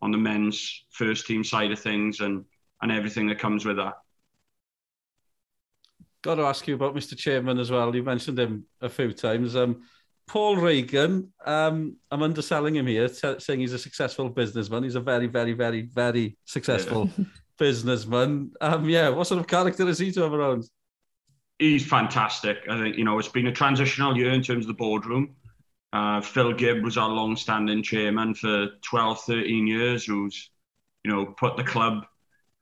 [0.02, 2.46] on the men's first team side of things and
[2.82, 3.94] and everything that comes with that.
[6.22, 7.18] Got to ask you about Mr.
[7.18, 7.94] Chairman as well.
[7.94, 9.56] You mentioned him a few times.
[9.56, 9.84] Um,
[10.28, 14.84] Paul Regan, um, I'm underselling him here, t- saying he's a successful businessman.
[14.84, 17.26] He's a very, very, very, very successful yeah.
[17.60, 18.52] businessman.
[18.62, 20.64] Um, yeah, what sort of character is he to have around?
[21.60, 22.58] He's fantastic.
[22.70, 25.36] I think, you know, it's been a transitional year in terms of the boardroom.
[25.94, 30.50] Uh, Phil Gibb was our long-standing chairman for 12, 13 years, who's,
[31.06, 32.06] you know, put the club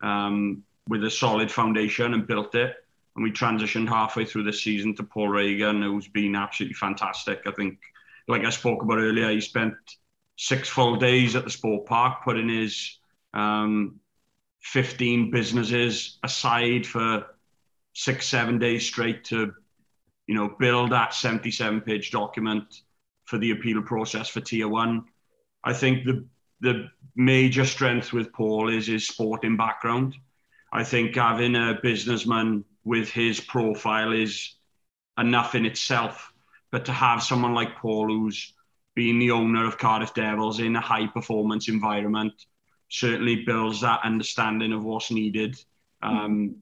[0.04, 2.76] um, with a solid foundation and built it
[3.16, 7.42] and we transitioned halfway through the season to Paul Reagan, who's been absolutely fantastic.
[7.46, 7.80] I think,
[8.28, 9.74] like I spoke about earlier, he spent
[10.38, 12.98] six full days at the sport park, putting his
[13.34, 14.00] um,
[14.62, 17.26] 15 businesses aside for
[17.94, 19.54] six, seven days straight to,
[20.28, 22.82] you know, build that 77 page document
[23.32, 25.06] for the appeal process for tier one.
[25.64, 26.26] I think the
[26.60, 30.16] the major strength with Paul is his sporting background.
[30.72, 34.56] I think having a businessman with his profile is
[35.18, 36.34] enough in itself.
[36.72, 38.54] But to have someone like Paul, who's
[38.96, 42.34] been the owner of Cardiff Devils in a high performance environment,
[42.90, 45.56] certainly builds that understanding of what's needed
[46.04, 46.62] um,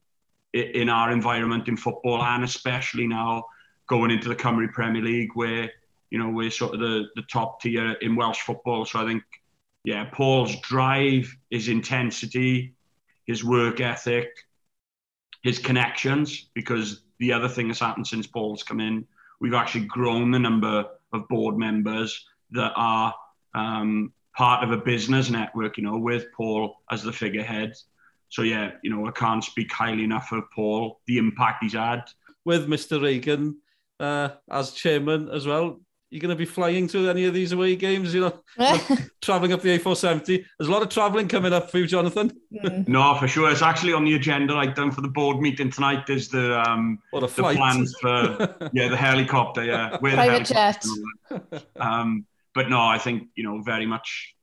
[0.54, 3.44] in our environment in football, and especially now
[3.88, 5.70] going into the Cymru Premier League, where
[6.10, 8.84] you know we're sort of the, the top tier in Welsh football.
[8.84, 9.22] So I think,
[9.84, 12.74] yeah, Paul's drive, his intensity,
[13.26, 14.28] his work ethic,
[15.42, 19.06] his connections, because the other thing that's happened since Paul's come in,
[19.40, 23.14] we've actually grown the number of board members that are
[23.54, 27.74] um, part of a business network, you know, with Paul as the figurehead.
[28.28, 32.04] So yeah, you know, I can't speak highly enough of Paul, the impact he's had.
[32.44, 33.02] With Mr.
[33.02, 33.58] Regan
[33.98, 37.76] uh, as chairman as well, you're going to be flying to any of these away
[37.76, 38.82] games, you know, like
[39.22, 40.44] traveling up the A470.
[40.58, 42.32] There's a lot of traveling coming up for you, Jonathan.
[42.52, 42.88] Mm.
[42.88, 43.48] no, for sure.
[43.50, 46.06] It's actually on the agenda item for the board meeting tonight.
[46.08, 47.54] There's the um, what a flight.
[47.54, 50.84] the plans for yeah the helicopter, yeah, Where private jet.
[51.76, 54.34] Um, but no, I think you know very much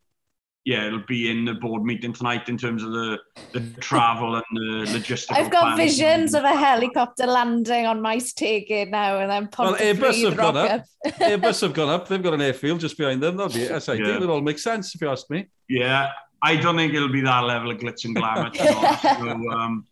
[0.68, 3.18] yeah, it'll be in the board meeting tonight in terms of the,
[3.54, 5.40] the travel and the logistics.
[5.40, 10.26] I've got visions of a helicopter landing on Maes Tegid now and then Well, Airbus
[10.26, 10.84] have gone up.
[11.06, 12.10] Airbus have gone up.
[12.10, 13.38] They've got an airfield just behind them.
[13.38, 14.00] That'll be SID.
[14.00, 14.22] Yeah.
[14.22, 15.48] It all makes sense if you ask me.
[15.70, 16.10] Yeah,
[16.44, 18.52] I don't think it'll be that level of glitz and glamour.
[18.54, 19.86] so, um,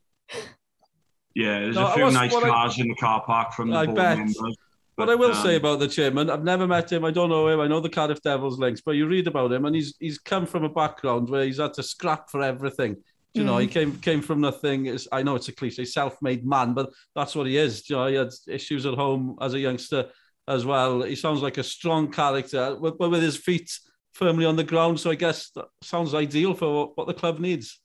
[1.35, 3.77] yeah, there's no, a few was, nice cars I, in the car park from the
[3.77, 4.17] I board bet.
[4.17, 4.57] members.
[4.95, 7.03] What I will um, say about the chairman, I've never met him.
[7.03, 7.60] I don't know him.
[7.60, 10.45] I know the Cardiff Devils links, but you read about him, and he's he's come
[10.45, 12.97] from a background where he's had to scrap for everything.
[13.34, 13.71] You know, he mm.
[13.71, 14.86] came came from nothing.
[14.86, 17.89] It's, I know it's a cliche, self-made man, but that's what he is.
[17.89, 20.10] You know, he had issues at home as a youngster,
[20.47, 21.03] as well.
[21.03, 23.71] He sounds like a strong character, but with his feet
[24.13, 24.99] firmly on the ground.
[24.99, 27.79] So I guess that sounds ideal for what the club needs.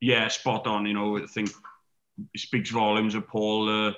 [0.00, 0.86] Yeah, spot on.
[0.86, 1.50] You know, I think
[2.34, 3.92] it speaks volumes of Paul, uh,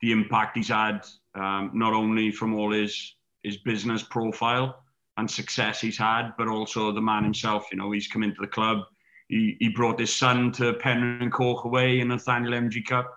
[0.00, 4.84] the impact he's had, um, not only from all his his business profile
[5.16, 7.66] and success he's had, but also the man himself.
[7.70, 8.78] You know, he's come into the club.
[9.28, 13.12] He, he brought his son to Penrhyncoch away in the Nathaniel MG Cup.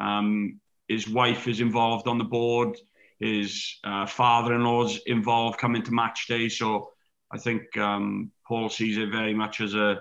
[0.00, 2.76] Um, his wife is involved on the board.
[3.20, 6.48] His uh, father-in-law's involved coming to match day.
[6.48, 6.90] So
[7.30, 10.00] I think um, Paul sees it very much as a,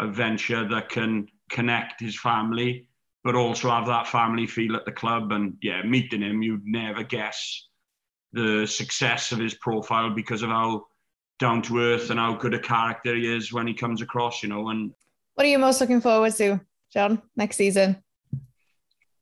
[0.00, 2.88] a venture that can connect his family,
[3.26, 5.32] but also have that family feel at the club.
[5.32, 7.66] And yeah, meeting him, you'd never guess
[8.32, 10.84] the success of his profile because of how
[11.40, 14.48] down to earth and how good a character he is when he comes across, you
[14.48, 14.68] know.
[14.68, 14.92] And
[15.34, 16.60] what are you most looking forward to,
[16.92, 18.00] John, next season?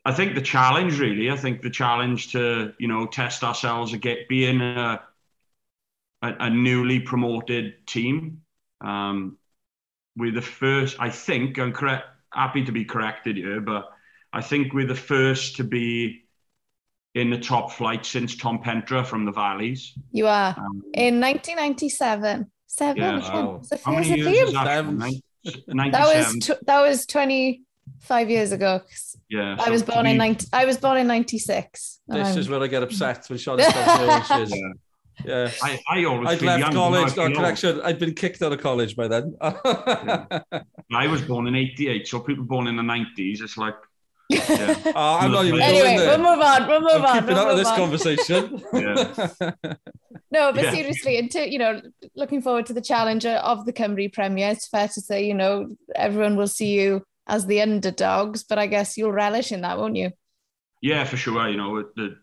[0.04, 1.30] I think the challenge, really.
[1.30, 5.00] I think the challenge to, you know, test ourselves again, being a,
[6.20, 8.42] a, a newly promoted team.
[8.82, 9.38] Um,
[10.14, 13.93] we're the first, I think, I'm correct, happy to be corrected here, but
[14.34, 16.24] I think we're the first to be
[17.14, 19.92] in the top flight since Ton Pentre from the Valleys.
[20.10, 20.56] You are.
[20.58, 22.50] Um, in 1997.
[22.66, 23.00] Seven.
[23.00, 23.62] Yeah, wow.
[23.84, 24.84] How many years is that?
[25.66, 28.80] That was tw- that was 25 years ago.
[29.28, 29.56] Yeah.
[29.60, 32.00] I was born in 90, I was born in 96.
[32.08, 34.72] This um, is where I get upset when Sean tells me
[35.22, 35.50] Yeah.
[35.62, 39.06] I, I always I'd left college, no, correction, I'd been kicked out of college by
[39.06, 39.36] then.
[39.42, 40.40] yeah.
[40.94, 43.76] I was born in 88, so people born in the 90s, it's like,
[44.34, 44.92] yeah.
[44.94, 46.66] oh, I'm not even anyway, we'll move on.
[46.66, 47.14] We'll move I'm on.
[47.14, 47.76] Keeping we'll out of this on.
[47.76, 48.62] conversation.
[50.30, 50.70] no, but yeah.
[50.72, 51.80] seriously, into you know,
[52.14, 54.50] looking forward to the challenge of the Cymru Premier.
[54.50, 58.66] It's fair to say, you know, everyone will see you as the underdogs, but I
[58.66, 60.10] guess you'll relish in that, won't you?
[60.82, 61.48] Yeah, for sure.
[61.48, 62.16] You know, the,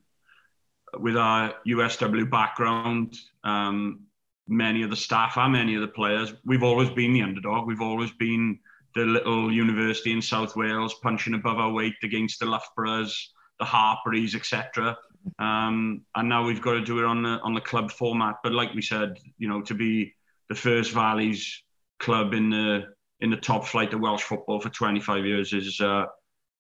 [1.00, 4.02] with our USW background, um,
[4.48, 7.68] many of the staff and many of the players, we've always been the underdog.
[7.68, 8.60] We've always been
[8.96, 14.36] the little university in South Wales punching above our weight against the Loughboroughs, the Hartpurys,
[14.36, 14.98] etc.
[15.40, 18.36] Um, and now we've got to do it on the on the club format.
[18.44, 20.14] But like we said, you know, to be
[20.50, 21.64] the first Valleys
[22.00, 26.06] club in the in the top flight of Welsh football for 25 years is uh,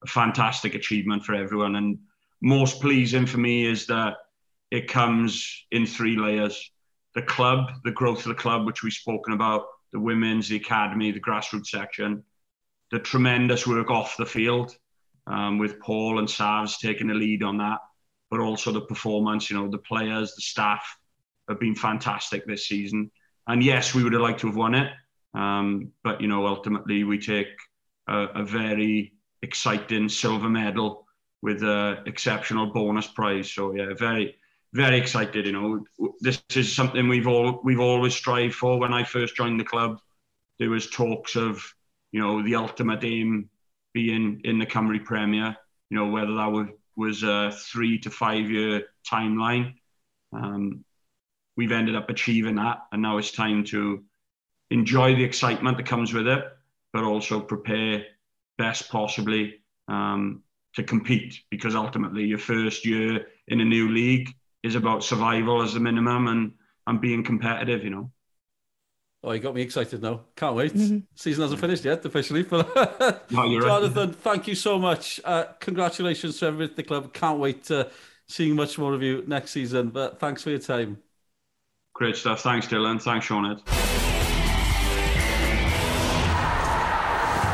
[0.03, 1.75] a fantastic achievement for everyone.
[1.75, 1.97] And
[2.41, 4.17] most pleasing for me is that
[4.69, 6.71] it comes in three layers:
[7.15, 11.11] the club, the growth of the club, which we've spoken about, the women's, the academy,
[11.11, 12.23] the grassroots section,
[12.91, 14.75] the tremendous work off the field
[15.27, 17.79] um, with Paul and Savs taking the lead on that,
[18.29, 19.49] but also the performance.
[19.49, 20.97] You know, the players, the staff
[21.47, 23.11] have been fantastic this season.
[23.47, 24.91] And yes, we would have liked to have won it,
[25.33, 27.47] um, but you know, ultimately we take
[28.07, 31.07] a, a very exciting silver medal
[31.41, 33.51] with an exceptional bonus prize.
[33.51, 34.35] So yeah, very
[34.73, 35.45] very excited.
[35.45, 35.85] You know,
[36.19, 38.79] this is something we've all we've always strived for.
[38.79, 39.99] When I first joined the club,
[40.59, 41.63] there was talks of
[42.11, 43.49] you know the ultimate aim
[43.93, 45.55] being in the Cymru Premier.
[45.89, 49.75] You know, whether that was was a three to five year timeline.
[50.33, 50.85] Um,
[51.57, 54.03] we've ended up achieving that, and now it's time to
[54.69, 56.45] enjoy the excitement that comes with it,
[56.93, 58.05] but also prepare
[58.57, 59.55] best possibly
[59.89, 60.43] um,
[60.75, 64.29] to compete because ultimately your first year in a new league
[64.63, 66.51] is about survival as the minimum and,
[66.87, 68.11] and being competitive, you know.
[69.23, 70.21] Oh, you got me excited now.
[70.35, 70.73] Can't wait.
[70.73, 71.03] Mm -hmm.
[71.13, 72.43] Season hasn't finished yet, officially.
[72.43, 72.67] But
[73.29, 74.21] no, Jonathan, right.
[74.23, 75.19] thank you so much.
[75.23, 77.13] Uh, congratulations to everyone at the club.
[77.13, 77.87] Can't wait to
[78.27, 79.89] seeing much more of you next season.
[79.89, 80.97] But thanks for your time.
[81.93, 82.41] Great stuff.
[82.41, 82.99] Thanks, Dylan.
[82.99, 83.45] Thanks, Sean.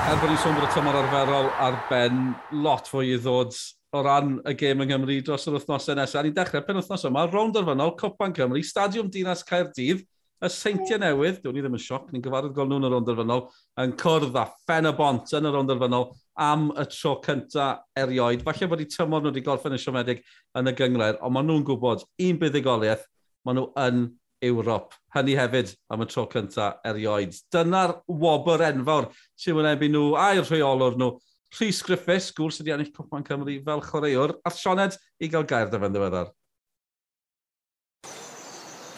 [0.08, 3.52] Er bod ni'n sôn bod y tymor arferol ar ben, lot fwy i ddod
[3.98, 6.26] o ran y gêm yng Nghymru dros yr wythnosau nesaf.
[6.26, 10.06] Ni'n dechrau pen wythnos yma, rownd arfynol, Copan Cymru, Stadiwm Dinas Caerdydd,
[10.38, 13.48] y seintiau newydd, dwi'n ni ddim yn sioc, ni'n gyfarwydd gol nhw'n y rownd arfynol,
[13.82, 16.12] yn cwrdd a ffen y bont yn y rownd arfynol
[16.48, 18.46] am y tro cynta erioed.
[18.46, 20.22] Falle bod i tymor nhw wedi gorffen y siomedig
[20.60, 23.08] yn y gyngred, ond maen nhw'n gwybod un buddigoliaeth,
[23.48, 24.06] maen nhw yn
[24.46, 24.94] Ewrop.
[25.16, 27.34] Hynny hefyd am y tro cynta erioed.
[27.54, 31.16] Dyna'r wobr enfawr sy'n wynebu nhw a'r rheolwr nhw
[31.56, 35.72] Rhys Griffiths, gŵr sydd wedi ennill Cwpan Cymru fel chwaraewr, a Sioned i gael gair
[35.72, 36.34] dyfan ddiweddar.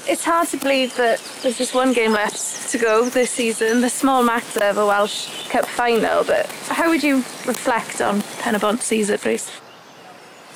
[0.10, 3.90] It's hard to believe that there's just one game left to go this season, the
[3.90, 9.20] small matter of a Welsh Cup final, but how would you reflect on Penabont's season,
[9.24, 9.52] Rhys?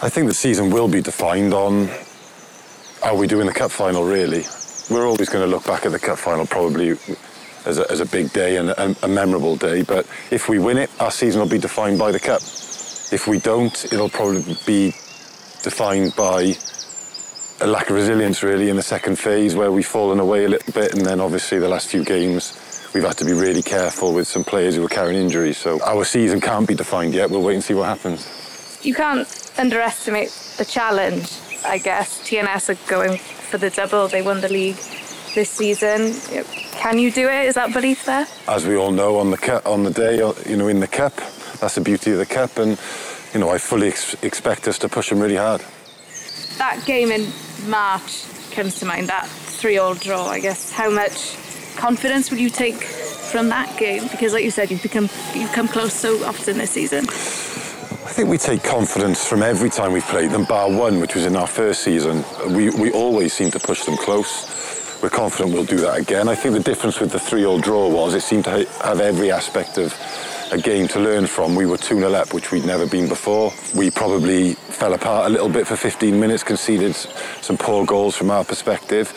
[0.01, 1.88] I think the season will be defined on
[3.03, 4.43] how we do in the Cup final, really.
[4.89, 6.97] We're always going to look back at the Cup final probably
[7.65, 9.84] as a, as a big day and a, a memorable day.
[9.84, 12.41] But if we win it, our season will be defined by the cup.
[12.41, 14.91] If we don't, it'll probably be
[15.62, 16.56] defined by
[17.62, 20.73] a lack of resilience really in the second phase where we've fallen away a little
[20.73, 24.28] bit and then obviously the last few games we've had to be really careful with
[24.28, 25.58] some players who are carrying injuries.
[25.58, 27.30] So our season can't be defined yet.
[27.30, 28.28] We'll wait and see what happens.
[28.82, 31.32] You can't underestimate the challenge
[31.65, 32.21] I guess.
[32.28, 34.08] TNS are going for the double.
[34.08, 34.78] They won the league
[35.36, 36.13] this season
[36.84, 37.46] can you do it?
[37.46, 38.28] Is that belief there?
[38.46, 41.15] As we all know on the on the day uh, you know in the cup
[41.60, 42.78] that's the beauty of the cup and
[43.34, 45.62] you know I fully ex expect us to push them really hard.
[46.58, 47.32] That game in
[47.69, 49.28] March comes to mind that
[49.60, 50.74] three all draw I guess.
[50.74, 51.38] How much
[51.78, 52.76] confidence would you take
[53.32, 54.04] from that game?
[54.12, 57.06] Because like you said you've become you've come close so often this season.
[58.10, 61.26] I think we take confidence from every time we've played them bar one which was
[61.26, 62.26] in our first season.
[62.50, 64.73] We we always seem to push them close
[65.04, 66.30] we're confident we'll do that again.
[66.30, 69.32] I think the difference with the three all draw was it seemed to have every
[69.32, 69.94] aspect of
[70.54, 71.56] a game to learn from.
[71.56, 73.52] We were 2 0 up which we'd never been before.
[73.76, 78.32] We probably fell apart a little bit for 15 minutes conceded some poor goals from
[78.32, 79.12] our perspective.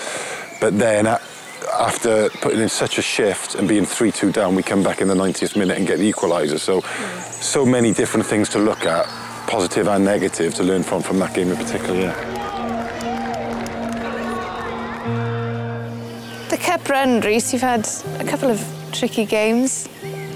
[0.61, 5.01] But then after putting in such a shift and being 3-2 down we come back
[5.01, 6.59] in the 90th minute and get the equaliser.
[6.59, 6.81] So
[7.31, 9.07] so many different things to look at
[9.47, 12.56] positive and negative to learn from from that game in particular yeah.
[16.57, 17.87] The cup run Rhys you've had
[18.19, 18.59] a couple of
[18.91, 19.87] tricky games.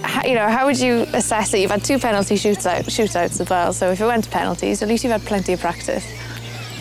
[0.03, 3.49] How, you know how would you assess it you've had two penalty shootout shootouts as
[3.49, 6.07] well so if it went to penalties at least you've had plenty of practice.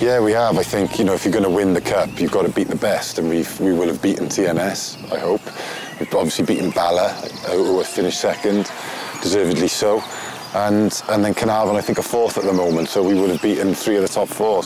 [0.01, 0.57] Yeah we have.
[0.57, 2.67] I think you know if you're going to win the cup you've got to beat
[2.67, 5.41] the best and we've we will have beaten TNS I hope.
[6.01, 8.69] We've obviously beaten Bala uh, who have finished second
[9.21, 10.03] deservedly so.
[10.53, 13.41] And and then Caernarfon I think a fourth at the moment so we would have
[13.41, 14.63] beaten three of the top four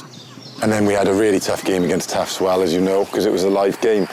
[0.64, 3.26] and then we had a really tough game against Taffs Well as you know because
[3.26, 4.08] it was a live game.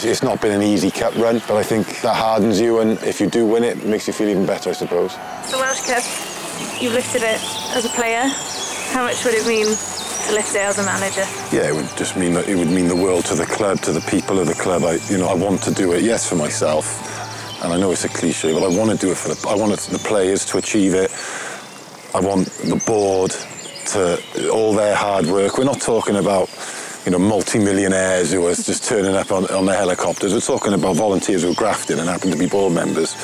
[0.00, 3.22] It's not been an easy cup run but I think that hardens you and if
[3.22, 5.14] you do win it, it makes you feel even better I suppose.
[5.50, 7.40] The Welsh Cup you lifted it
[7.74, 8.24] as a player.
[8.92, 11.24] How much would it mean to lift it as a manager?
[11.56, 13.92] Yeah it would just mean that it would mean the world to the club to
[13.92, 14.84] the people of the club.
[14.84, 16.84] I you know I want to do it yes for myself
[17.64, 19.54] and I know it's a cliche but I want to do it for the I
[19.54, 21.10] want the players to achieve it.
[22.14, 23.34] I want the board
[23.86, 25.58] to all their hard work.
[25.58, 26.50] We're not talking about
[27.04, 30.32] you know multi-millionaires who are just turning up on, on their helicopters.
[30.32, 33.14] We're talking about volunteers who are grafted and happen to be board members.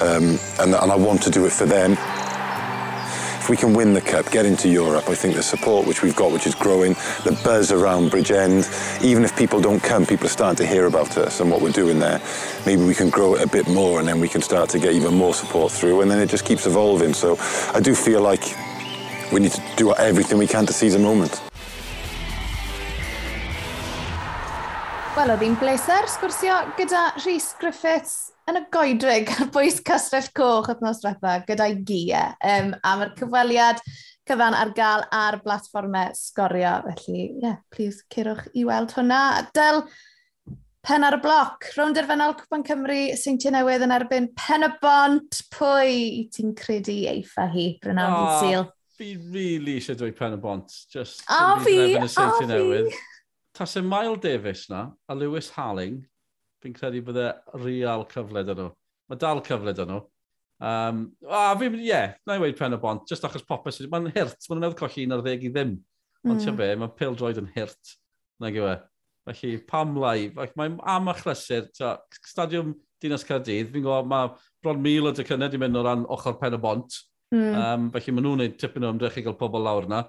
[0.00, 1.92] Um, and, and I want to do it for them.
[1.92, 6.14] If we can win the cup get into Europe I think the support which we've
[6.14, 6.92] got which is growing
[7.24, 11.16] the buzz around Bridgend, even if people don't come people are starting to hear about
[11.16, 12.20] us and what we're doing there.
[12.66, 14.92] Maybe we can grow it a bit more and then we can start to get
[14.92, 17.14] even more support through and then it just keeps evolving.
[17.14, 17.36] So
[17.74, 18.56] I do feel like
[19.32, 21.40] We need to do everything we can to seize the moment.
[25.14, 30.70] Wel, oedd hi'n bleser sgwrsio gyda Rhys Griffiths yn y goedrig ar bwys Castell Coch
[30.82, 32.24] nos diwetha gyda'i gia.
[32.42, 33.82] Um, a mae'r cyfweliad
[34.26, 36.80] cyfan ar gael ar blatfformau sgorio.
[36.88, 39.22] Felly, ie, yeah, please cyrwch i weld hwnna.
[39.54, 39.84] Del,
[40.86, 41.70] pen ar y bloc.
[41.78, 45.44] Rownd derfynol Cwpan Cymru, Seintiau Newydd yn erbyn pen y bont.
[45.54, 48.36] Pwy ti'n credu eiffa hi, Brynawn oh.
[48.42, 48.70] Sil?
[49.00, 50.76] fi really eisiau dweud pen y bont.
[50.92, 52.46] Just a fi, a fi.
[52.48, 52.92] Newydd.
[53.56, 56.02] Tas y Mael Davis na, a Lewis Halling,
[56.62, 57.30] fi'n credu bydde
[57.64, 58.72] real cyfle dyn nhw.
[59.10, 60.02] Mae dal cyfle dyn nhw.
[60.60, 63.80] Um, a fi, ie, yeah, na i weid pen y bont, just achos popeth.
[63.90, 65.74] Mae'n hirt, mae'n nedd colli un ar ddeg i ddim.
[66.28, 66.60] Ond mm.
[66.60, 67.96] be, mae pil droed yn hirt.
[68.40, 68.76] Na gywe.
[69.28, 71.68] Felly, pam lai, mae'n am achlysur,
[72.28, 76.36] stadiwm Dinas Cardydd, fi'n gwybod, mae bron mil o dycynnau di mynd o ran ochr
[76.40, 77.50] pen y bont Mm.
[77.54, 80.04] Um, felly maen nhw'n gwneud tipyn o ymdrech i gael pobl lawr yna.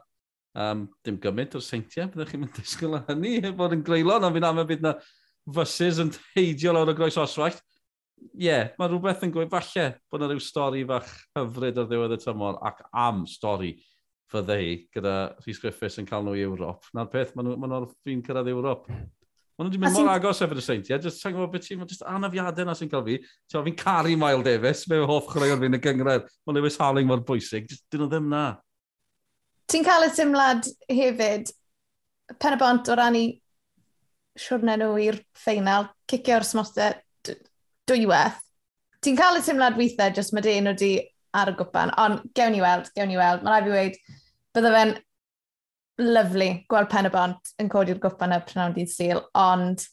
[0.57, 4.35] Um, dim gymaint o'r seintiau, byddwch chi'n mynd disgwyl â hynny, bod yn greulon, ond
[4.35, 4.95] fi'n am y bydd na
[5.55, 7.61] fysus yn teidio lawr o groes oswaith.
[8.21, 12.17] Ie, yeah, mae rhywbeth yn gweud, falle bod yna rhyw stori fach hyfryd ar ddiwedd
[12.17, 13.71] y tymor ac am stori
[14.31, 16.85] fyddai gyda Rhys Griffiths yn cael nhw i Ewrop.
[16.95, 18.85] Na'r peth, maen nhw'n ma nhw fi'n cyrraedd Ewrop.
[19.61, 22.73] Ond dwi'n mynd mor agos efo'r seintiau, jyst sa'n gwybod beth ti'n, just anafiadau na
[22.77, 23.17] sy'n cael fi.
[23.51, 26.25] Ti'n fi'n caru Mael Davies, mewn hoff chwaraeon fi'n y gyngred.
[26.47, 28.45] Mae Lewis Harling mor bwysig, jyst dyn nhw ddim na.
[29.69, 31.51] Ti'n cael y tymlad hefyd,
[32.41, 33.25] pen y bont o ran i
[34.41, 37.37] siwrna nhw i'r ffeinal, cicio'r o'r smotau
[37.91, 38.41] dwyweth.
[39.05, 40.91] Ti'n cael y tymlad weithiau, jyst mae dyn nhw di
[41.37, 43.45] ar y gwpan, ond gewn ni weld, gewn ni weld.
[43.45, 44.19] Mae rai fi wedi,
[44.57, 44.97] bydde fe'n
[46.03, 49.85] lyflu gweld pen y bont yn codi'r gwpan y prynawn dydd syl, ond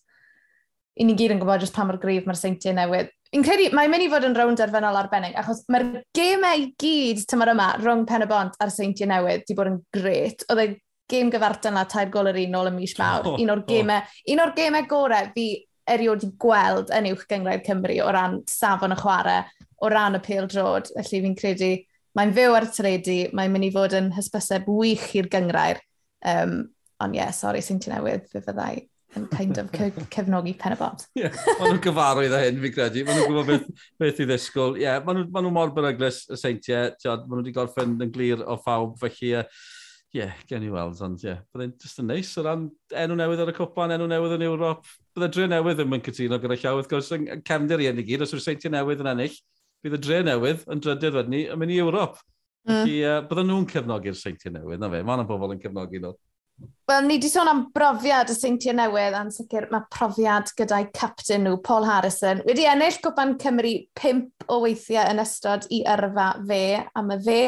[0.98, 3.12] i ni gyd yn gwybod jyst pa mor grif mae'r seintiau newydd.
[3.28, 7.26] Fi'n credu, mae'n mynd i fod yn rownd arfennol arbennig, achos mae'r gemau i gyd
[7.28, 10.46] tymor yma rhwng pen y bont a'r seintiau newydd di bod yn gret.
[10.48, 10.68] Oedd e
[11.12, 13.28] gêm gyfartan na tair gol yr un ôl y mis mawr.
[13.34, 13.66] Oh, un o'r oh.
[13.68, 14.22] gemau, oh.
[14.32, 15.46] un o'r gemau gorau fi
[15.88, 19.44] erioed i gweld yn uwch gyngraedd Cymru o ran safon y chwarae,
[19.80, 20.90] o ran y pêl drod.
[20.96, 21.70] Felly fi'n credu,
[22.18, 25.80] mae'n fyw ar y tredu, mae'n mynd i fod yn hysbyseb wych i'r gyngrair.
[26.26, 26.60] Um,
[26.98, 28.72] ond ie, yeah, sori, sy'n ti newydd, fe fyddai
[29.16, 29.70] yn kind of
[30.14, 31.06] cefnogi pen y bot.
[31.16, 33.04] Ie, yeah, maen nhw'n gyfarwydd â hyn, fi credu.
[33.06, 34.76] Maen nhw'n gwybod beth, beth i ddisgwyl.
[34.76, 36.94] Ie, yeah, maen nhw, maen nhw mor beryglis y seintiau.
[37.04, 39.34] Maen nhw wedi gorffen yn glir o phawb, felly...
[39.42, 39.66] Uh,
[40.08, 41.28] ie, yeah, gen i weld, ond ie.
[41.28, 41.40] Yeah.
[41.52, 42.62] Byddai'n just yn neis o ran
[42.96, 44.88] enw newydd ar y cwpan, enw newydd yn Ewrop.
[45.12, 48.24] Byddai dre newydd yn mynd cytuno gyda llaw, wrth gwrs, yn cefndir i enw gyd,
[48.24, 49.36] os yw'r seintiau newydd yn ennill,
[49.84, 52.16] bydd y dre newydd yn drydydd wedyn ni yn mynd i Ewrop.
[52.68, 52.82] Mm.
[52.82, 55.00] Felly, uh, bydden nhw'n cefnogi'r seintiau newydd, na fe?
[55.00, 56.12] Mae yna bobl yn cefnogi nhw.
[56.88, 61.46] Wel, ni wedi sôn am brofiad y seintiau newydd, a'n sicr mae profiad gyda'i captain
[61.46, 66.62] nhw, Paul Harrison, wedi ennill Cwpan Cymru 5 o weithiau yn ystod i yrfa fe,
[66.82, 67.40] a mae fe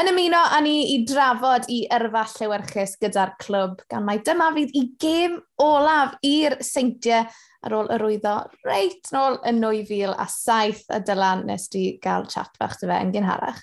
[0.00, 4.72] yn ymuno â ni i drafod i yrfa llewerchus gyda'r clwb, gan mai dyma fydd
[4.78, 7.26] i gêm olaf i'r seintiau
[7.62, 12.78] ar ôl yr wyddo reit nôl yn 2007, a dylan nes di gael chat fach
[12.80, 13.60] dy fe yn gynharach.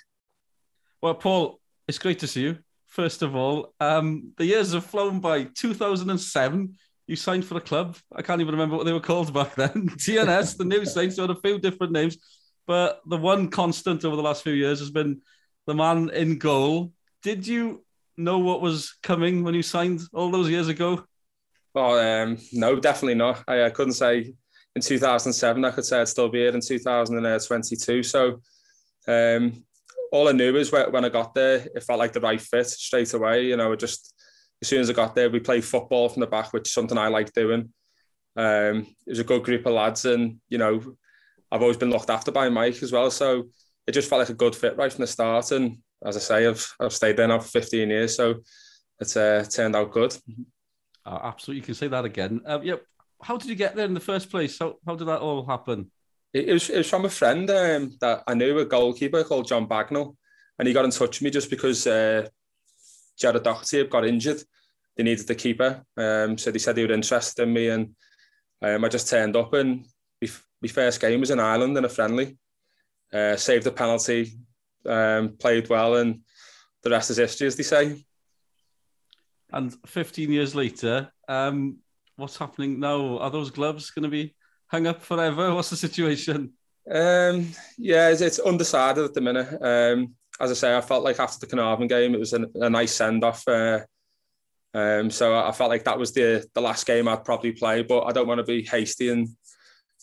[1.02, 2.58] Well, Paul, it's great to see you.
[2.86, 3.72] first of all.
[3.80, 5.44] Um, the years have flown by.
[5.44, 6.74] 2007,
[7.06, 7.96] you signed for a club.
[8.14, 9.88] I can't even remember what they were called back then.
[9.90, 12.18] TNS, the new Saints, had a few different names.
[12.66, 15.22] But the one constant over the last few years has been
[15.66, 16.92] the man in goal.
[17.22, 17.84] Did you
[18.16, 21.04] know what was coming when you signed all those years ago?
[21.74, 23.42] Oh, um, no, definitely not.
[23.48, 24.34] I, I couldn't say
[24.76, 25.64] in 2007.
[25.64, 28.02] I could say I'd still be here in 2022.
[28.02, 28.40] So
[29.08, 29.64] um,
[30.12, 33.12] all I knew is when I got there, it felt like the right fit straight
[33.14, 33.46] away.
[33.46, 34.14] You know, just
[34.62, 36.98] as soon as I got there, we played football from the back, which is something
[36.98, 37.72] I like doing.
[38.36, 40.96] Um, it was a good group of lads, and you know,
[41.50, 43.10] I've always been looked after by Mike as well.
[43.10, 43.48] So
[43.86, 45.50] it just felt like a good fit right from the start.
[45.52, 48.36] And as I say, I've I've stayed there now for 15 years, so
[48.98, 50.16] it's uh, turned out good.
[51.06, 52.40] Oh, absolutely, you can say that again.
[52.46, 52.76] Um, yeah,
[53.22, 54.58] how did you get there in the first place?
[54.58, 55.90] How how did that all happen?
[56.32, 59.66] It, was, it was from a friend um, that I knew, a goalkeeper called John
[59.66, 60.16] Bagnall,
[60.58, 62.28] and he got in touch with me just because uh,
[63.18, 64.42] Jared Doherty got injured.
[64.96, 67.94] They needed the keeper, um, so they said they were interested in me, and
[68.62, 69.52] um, I just turned up.
[69.54, 69.86] And
[70.22, 72.36] my first game was in Ireland in a friendly.
[73.12, 74.32] Uh, saved a penalty,
[74.86, 76.20] um, played well, and
[76.82, 78.04] the rest is history, as they say.
[79.52, 81.78] And 15 years later, um,
[82.14, 83.18] what's happening now?
[83.18, 84.34] Are those gloves going to be
[84.70, 85.54] hung up forever?
[85.54, 86.52] What's the situation?
[86.90, 89.58] Um, yeah, it's, it's, undecided at the minute.
[89.60, 92.70] Um, as I say, I felt like after the Caernarfon game, it was a, a
[92.70, 93.46] nice send off.
[93.46, 93.80] Uh,
[94.72, 97.82] um, so I felt like that was the the last game I'd probably play.
[97.82, 99.28] But I don't want to be hasty and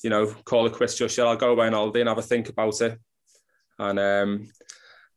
[0.03, 1.27] you know call it quits just yet.
[1.27, 2.99] I'll go away on holiday and have a think about it,
[3.79, 4.49] and um,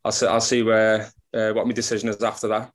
[0.04, 2.70] I'll see, I'll see where uh, what my decision is after that.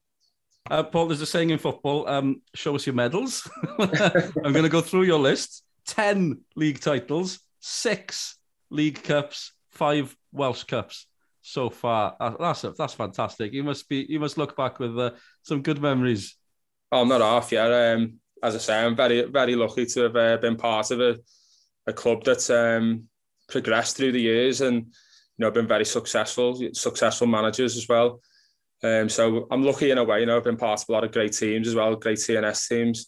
[0.70, 3.50] Uh, Paul, there's a saying in football: um, "Show us your medals."
[3.80, 5.65] I'm going to go through your list.
[5.88, 8.38] 10 league titles, six
[8.70, 11.08] league cups, five Welsh cups
[11.42, 12.16] so far.
[12.40, 13.54] That's that's fantastic.
[13.54, 15.12] You must be you must look back with uh,
[15.44, 16.36] some good memories.
[16.92, 17.72] Oh, I'm not off yet.
[17.72, 21.18] Um, as I say, I'm very very lucky to have uh, been part of a,
[21.88, 23.08] a club that's um,
[23.48, 28.22] progressed through the years and you know been very successful, successful managers as well.
[28.84, 30.22] Um, so I'm lucky in a way.
[30.22, 32.68] You know, I've been part of a lot of great teams as well, great TNS
[32.68, 33.08] teams.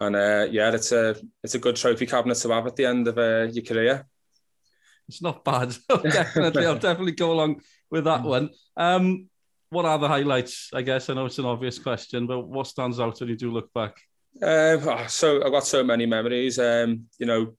[0.00, 3.08] And uh, yeah, it's a it's a good trophy cabinet to have at the end
[3.08, 4.06] of uh, your career.
[5.08, 5.74] It's not bad.
[6.02, 8.50] definitely, I'll definitely go along with that one.
[8.76, 9.28] Um,
[9.70, 10.70] what are the highlights?
[10.72, 13.50] I guess I know it's an obvious question, but what stands out when you do
[13.50, 13.96] look back?
[14.40, 16.58] Uh, so I've got so many memories.
[16.58, 17.56] Um, you know,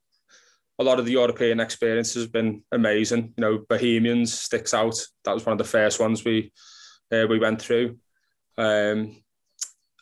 [0.80, 3.34] a lot of the European experience has been amazing.
[3.38, 4.96] You know, Bohemians sticks out.
[5.26, 6.52] That was one of the first ones we
[7.12, 7.98] uh, we went through.
[8.58, 9.16] Um,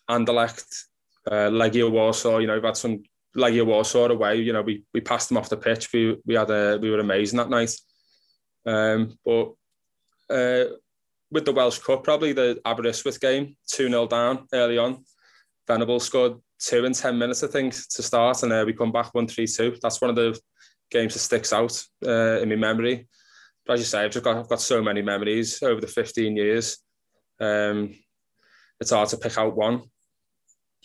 [0.09, 0.85] Anderlecht,
[1.27, 2.39] uh, Legia Warsaw.
[2.39, 3.03] You know, we've had some
[3.35, 4.37] Legia Warsaw away.
[4.37, 5.91] You know, we we passed them off the pitch.
[5.93, 7.71] We we had a we were amazing that night.
[8.65, 9.53] Um, but
[10.29, 10.65] uh,
[11.31, 15.03] with the Welsh Cup, probably the Aberystwyth game, 2 0 down early on.
[15.67, 19.13] Venable scored two in 10 minutes, I think, to start, and uh, we come back
[19.13, 19.77] 1 3 2.
[19.81, 20.39] That's one of the
[20.89, 23.07] games that sticks out uh, in my memory.
[23.65, 26.37] But as you say, I've, just got, I've got so many memories over the 15
[26.37, 26.77] years.
[27.39, 27.93] Um,
[28.79, 29.83] it's hard to pick out one.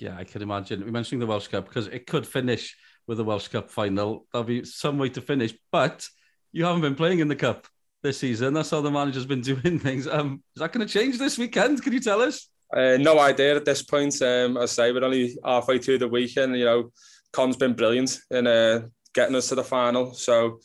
[0.02, 0.84] Yeah, I can imagine.
[0.84, 2.76] We mentioned the Welsh Cup because it could finish
[3.06, 4.26] with the Welsh Cup final.
[4.32, 6.08] There'll be some way to finish, but
[6.50, 7.68] you haven't been playing in the Cup
[8.02, 8.52] this season.
[8.52, 10.08] That's how the manager's been doing things.
[10.08, 11.84] Um, is that going to change this weekend?
[11.84, 12.48] Can you tell us?
[12.76, 14.20] Uh, no idea at this point.
[14.20, 16.56] Um, I say we're only halfway through the weekend.
[16.56, 16.92] You know,
[17.32, 20.14] Con's been brilliant in uh, getting us to the final.
[20.14, 20.58] So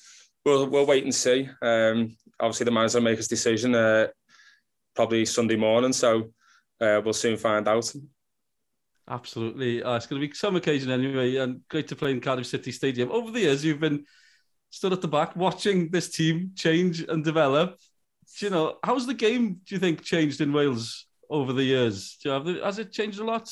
[0.45, 1.47] we'll we'll wait and see.
[1.61, 4.07] Um, obviously, the manager will make his decision uh,
[4.95, 5.93] probably Sunday morning.
[5.93, 6.31] So
[6.81, 7.93] uh, we'll soon find out.
[9.09, 9.81] Absolutely.
[9.81, 12.71] Uh, it's going to be some occasion anyway, and great to play in Cardiff City
[12.71, 13.11] Stadium.
[13.11, 14.05] Over the years, you've been
[14.69, 17.77] stood at the back watching this team change and develop.
[18.37, 22.17] Do you know, how's the game, do you think, changed in Wales over the years?
[22.21, 23.49] Do you have the, has it changed a lot?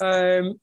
[0.00, 0.58] Um,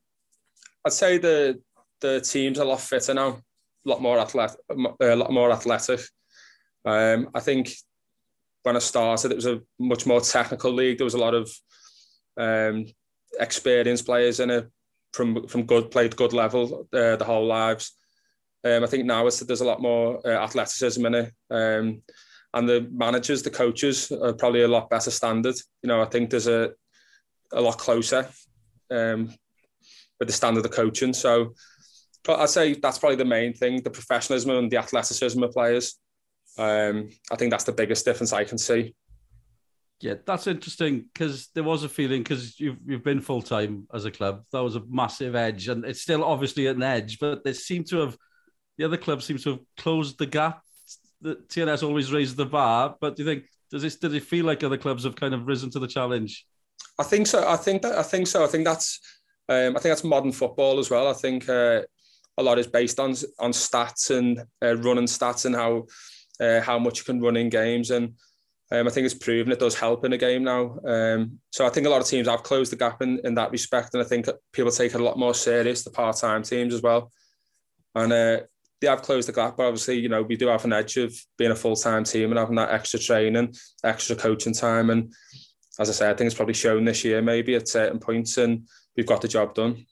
[0.84, 1.62] I'd say the
[2.02, 4.58] the team's a lot fitter now, a lot more athletic,
[5.02, 6.00] a lot more athletic.
[6.86, 7.72] Um, I think
[8.64, 10.98] when I started, it was a much more technical league.
[10.98, 11.52] There was a lot of
[12.38, 12.86] um,
[13.40, 14.70] experienced players in it
[15.14, 17.94] from from good played good level uh, the whole lives.
[18.64, 22.02] Um, I think now it's, there's a lot more uh, athleticism in it, um,
[22.54, 25.56] and the managers, the coaches, are probably a lot better standard.
[25.82, 26.72] You know, I think there's a
[27.54, 28.28] a lot closer
[28.92, 29.34] um,
[30.20, 31.14] with the standard of coaching.
[31.14, 31.54] So
[32.28, 35.96] I'd say that's probably the main thing: the professionalism and the athleticism of players.
[36.58, 38.96] Um, I think that's the biggest difference I can see.
[40.00, 44.06] Yeah, that's interesting because there was a feeling because you've you've been full time as
[44.06, 44.44] a club.
[44.52, 47.98] That was a massive edge, and it's still obviously an edge, but they seem to
[48.02, 48.18] have
[48.78, 50.62] the other clubs seem to have closed the gap.
[51.22, 54.46] The TNS always raised the bar, but do you think does it did it feel
[54.46, 56.46] like other clubs have kind of risen to the challenge?
[57.00, 57.48] I think so.
[57.48, 58.44] I think that I think so.
[58.44, 59.00] I think that's
[59.50, 61.08] um, I think that's modern football as well.
[61.08, 61.82] I think uh,
[62.38, 65.88] a lot is based on on stats and uh, running stats and how
[66.40, 68.14] uh, how much you can run in games and
[68.72, 70.78] um, I think it's proven it does help in a game now.
[70.86, 73.52] Um, so I think a lot of teams have closed the gap in, in that
[73.52, 76.82] respect, and I think people take it a lot more serious the part-time teams as
[76.82, 77.12] well.
[77.96, 78.40] And uh,
[78.82, 81.16] they have closed the gap, but obviously, you know, we do have an edge of
[81.38, 85.14] being a full-time team and having that extra training, extra coaching time, and
[85.80, 88.68] as I say, I think it's probably shown this year maybe at certain points, and
[88.96, 89.86] we've got the job done.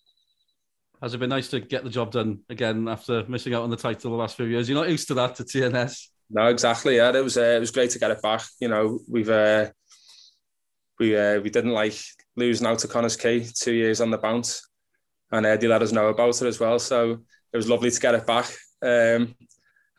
[1.02, 3.78] Has it been nice to get the job done again after missing out on the
[3.78, 4.68] title the last few years?
[4.68, 6.08] You're not used to that to TNS.
[6.30, 6.98] No, exactly.
[6.98, 8.42] Yeah, it was uh, it was great to get it back.
[8.60, 9.70] You know, we've uh,
[11.00, 11.98] we uh, we didn't like
[12.36, 14.68] losing out to Connah's Quay two years on the bounce,
[15.32, 16.80] and Eddie let us know about it as well.
[16.80, 17.20] So
[17.54, 18.48] it was lovely to get it back
[18.82, 19.36] um,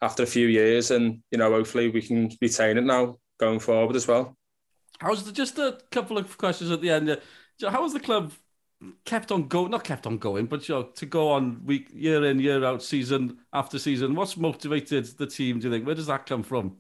[0.03, 3.97] after a few years, and you know, hopefully we can retain it now going forward
[3.97, 4.37] as well.
[4.99, 7.21] How's the, just a couple of questions at the end?
[7.63, 8.33] How was the club
[9.05, 12.25] kept on going, not kept on going, but you know, to go on week year
[12.25, 14.15] in, year out, season after season.
[14.15, 15.87] What's motivated the team, do you think?
[15.87, 16.77] Where does that come from?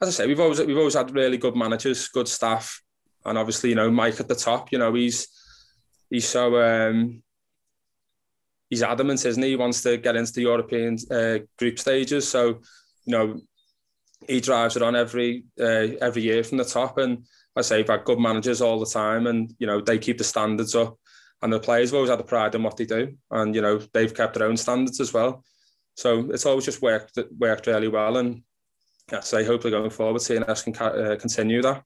[0.00, 2.82] As I say, we've always we've always had really good managers, good staff,
[3.24, 5.28] and obviously, you know, Mike at the top, you know, he's
[6.10, 7.22] he's so um
[8.70, 9.50] he's adamant, isn't he?
[9.50, 12.28] He wants to get into the European uh, group stages.
[12.28, 12.60] So,
[13.04, 13.40] you know,
[14.28, 16.98] he drives it on every uh, every year from the top.
[16.98, 17.26] And
[17.56, 20.24] I say we've had good managers all the time, and you know they keep the
[20.24, 20.98] standards up,
[21.42, 23.78] and the players have always had the pride in what they do, and you know
[23.92, 25.44] they've kept their own standards as well.
[25.94, 28.42] So it's always just worked worked really well, and
[29.10, 31.82] I say hopefully going forward, TNS can uh, continue that.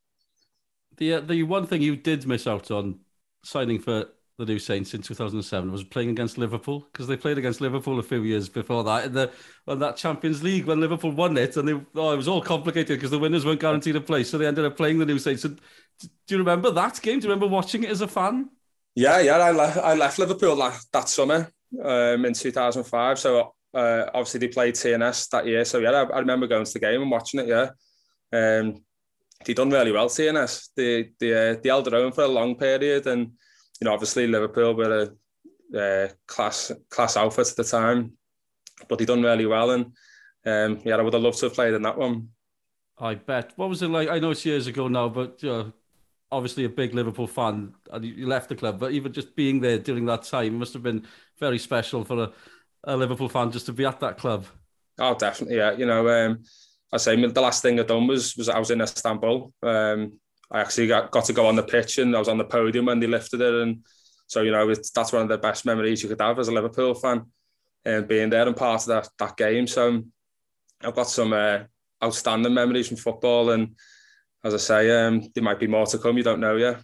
[0.96, 3.00] The uh, the one thing you did miss out on
[3.44, 4.06] signing for
[4.40, 8.02] the new Saints in 2007 was playing against Liverpool because they played against Liverpool a
[8.02, 9.30] few years before that in the
[9.68, 12.96] on that Champions League when Liverpool won it and they oh, it was all complicated
[12.96, 15.42] because the winners weren't guaranteed a place so they ended up playing the new Saints.
[15.42, 15.58] So, do
[16.28, 17.20] you remember that game?
[17.20, 18.48] Do you remember watching it as a fan?
[18.94, 21.52] Yeah, yeah, I left I left Liverpool that, that summer
[21.84, 23.18] um, in 2005.
[23.18, 25.64] So uh, obviously they played TNS that year.
[25.66, 27.46] So yeah, I, I, remember going to the game and watching it.
[27.46, 27.70] Yeah.
[28.32, 28.82] Um,
[29.44, 30.70] they done really well TNS.
[30.74, 33.32] They they uh, they held their own for a long period and
[33.80, 35.10] you know, obviously Liverpool were
[35.74, 38.12] a uh, class class outfit at the time,
[38.88, 39.86] but he done really well, and
[40.46, 42.28] um, yeah, I would have loved to have played in that one.
[42.98, 43.52] I bet.
[43.56, 44.08] What was it like?
[44.08, 45.72] I know it's years ago now, but know,
[46.30, 48.78] obviously a big Liverpool fan, and you left the club.
[48.78, 51.06] But even just being there during that time must have been
[51.38, 52.32] very special for a,
[52.84, 54.46] a Liverpool fan just to be at that club.
[54.98, 55.56] Oh, definitely.
[55.56, 56.42] Yeah, you know, um,
[56.92, 59.52] I say the last thing I done was was I was in Istanbul.
[59.62, 60.19] Um,
[60.50, 62.86] I actually got, got to go on the pitch and I was on the podium
[62.86, 63.54] when they lifted it.
[63.54, 63.84] And
[64.26, 66.52] so, you know, it's, that's one of the best memories you could have as a
[66.52, 67.26] Liverpool fan
[67.84, 69.66] and being there and part of that, that game.
[69.66, 70.02] So
[70.82, 71.60] I've got some uh,
[72.02, 73.50] outstanding memories from football.
[73.50, 73.76] And
[74.42, 76.16] as I say, um, there might be more to come.
[76.16, 76.82] You don't know yet.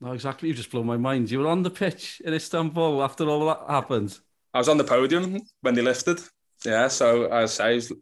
[0.00, 0.48] No, exactly.
[0.48, 1.30] You just blown my mind.
[1.30, 4.18] You were on the pitch in Istanbul after all that happened.
[4.54, 6.20] I was on the podium when they lifted.
[6.64, 7.94] Yeah, so as I say,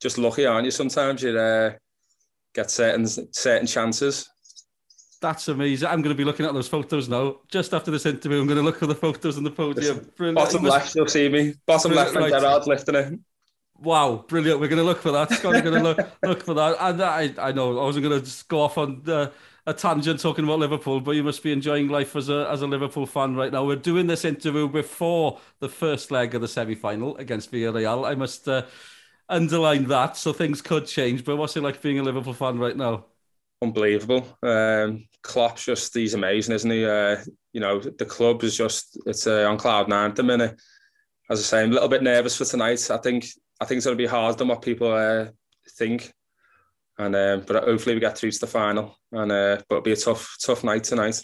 [0.00, 0.70] just lucky, aren't you?
[0.70, 1.72] Sometimes you uh,
[2.54, 4.28] get certain certain chances.
[5.20, 5.86] That's amazing.
[5.86, 7.36] I'm going to be looking at those photos now.
[7.48, 10.10] Just after this interview, I'm going to look at the photos on the podium.
[10.16, 10.36] Brilliant.
[10.36, 11.54] Bottom left, you'll see me.
[11.66, 12.30] Bottom left, right.
[12.30, 13.20] Gerrard lifting it.
[13.78, 14.60] Wow, brilliant.
[14.60, 15.30] We're going to look for that.
[15.30, 16.76] Scott, going to look, look for that.
[16.80, 19.02] And I, I know I wasn't going to just go off on
[19.66, 22.66] a tangent talking about Liverpool, but you must be enjoying life as a, as a
[22.66, 23.64] Liverpool fan right now.
[23.64, 28.08] We're doing this interview before the first leg of the semi final against Villarreal.
[28.08, 28.64] I must uh,
[29.28, 30.16] underline that.
[30.16, 31.24] So things could change.
[31.26, 33.04] But what's it like being a Liverpool fan right now?
[33.62, 34.26] Unbelievable.
[34.42, 36.84] Um, Klopp's just he's amazing, isn't he?
[36.84, 37.16] Uh,
[37.52, 40.58] you know, the club is just it's uh, on cloud nine at the minute.
[41.28, 42.90] As I say, I'm a little bit nervous for tonight.
[42.90, 43.26] I think
[43.60, 45.26] I think it's going to be harder than what people uh,
[45.76, 46.12] think.
[46.98, 48.98] And um, but hopefully we get through to the final.
[49.12, 51.22] And uh, but it'll be a tough tough night tonight.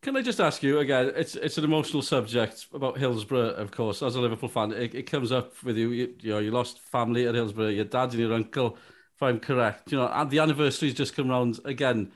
[0.00, 1.12] Can I just ask you again?
[1.16, 4.02] It's it's an emotional subject about Hillsborough, of course.
[4.02, 5.90] As a Liverpool fan, it, it comes up with you.
[5.90, 6.14] you.
[6.20, 7.68] You know, you lost family at Hillsborough.
[7.68, 8.78] Your dad and your uncle,
[9.18, 9.90] if I'm correct.
[9.90, 12.12] You know, and the anniversary's just come round again.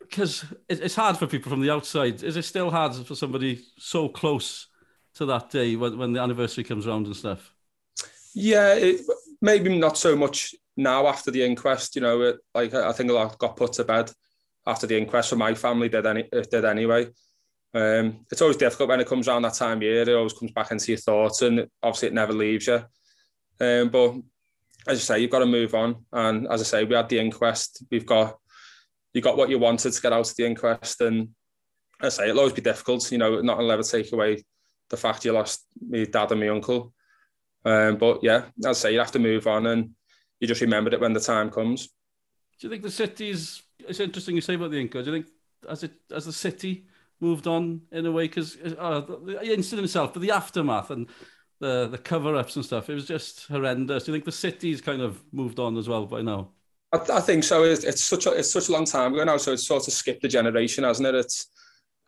[0.00, 2.22] Because it's hard for people from the outside.
[2.22, 4.66] Is it still hard for somebody so close
[5.14, 7.54] to that day when, when the anniversary comes round and stuff?
[8.34, 9.00] Yeah, it,
[9.40, 11.94] maybe not so much now after the inquest.
[11.94, 14.10] You know, it, like I think a lot got put to bed
[14.66, 17.08] after the inquest for my family did any it did anyway.
[17.74, 20.02] Um, it's always difficult when it comes around that time of year.
[20.02, 22.84] It always comes back into your thoughts, and obviously it never leaves you.
[23.60, 24.14] Um, but
[24.86, 26.04] as I say, you've got to move on.
[26.12, 27.84] And as I say, we had the inquest.
[27.90, 28.38] We've got
[29.14, 31.28] you got what you wanted to get out of the inquest, and
[32.00, 33.10] as I say, it'll always be difficult.
[33.12, 34.44] You know, not gonna ever take away
[34.88, 36.92] the fact you lost my dad and my uncle.
[37.64, 39.90] Um, but yeah, as I say, you have to move on, and
[40.40, 41.88] you just remember it when the time comes.
[42.58, 43.62] Do you think the city's?
[43.78, 45.04] It's interesting you say about the inquest.
[45.04, 45.32] Do you think
[45.68, 46.86] as it as the city
[47.20, 51.08] moved on in a way because uh, the incident itself, but the aftermath and
[51.62, 54.04] the the cover ups and stuff, it was just horrendous.
[54.04, 56.50] Do you think the city's kind of moved on as well by now?
[56.92, 57.62] I, I think so.
[57.62, 59.94] It's, it's such a it's such a long time ago now, so it's sort of
[59.94, 61.14] skipped a generation, hasn't it?
[61.14, 61.46] It's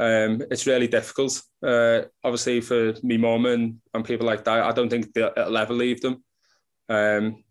[0.01, 1.41] um, it's really difficult.
[1.63, 5.73] Uh, obviously, for me mum and, and people like that, I don't think it'll ever
[5.73, 6.25] leave them.
[6.89, 7.45] Um,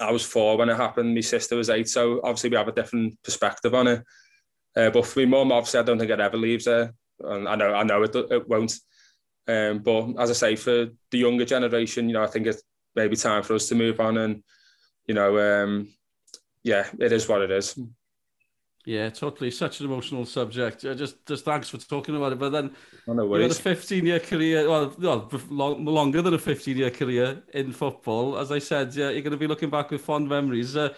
[0.00, 1.14] I was four when it happened.
[1.14, 4.04] My sister was eight, so obviously we have a different perspective on it.
[4.76, 7.56] Uh, but for me mum, obviously, I don't think it ever leaves her, and I
[7.56, 8.72] know I know it, it won't.
[9.48, 12.62] Um, but as I say, for the younger generation, you know, I think it's
[12.94, 14.42] maybe time for us to move on, and
[15.06, 15.88] you know, um,
[16.62, 17.78] yeah, it is what it is.
[18.88, 19.50] Yeah, totally.
[19.50, 20.82] Such an emotional subject.
[20.82, 22.38] Uh, just, just thanks for talking about it.
[22.38, 22.74] But then
[23.06, 26.90] no you had a 15 year career, well, well long, longer than a 15 year
[26.90, 28.38] career in football.
[28.38, 30.74] As I said, yeah, you're going to be looking back with fond memories.
[30.74, 30.94] Uh,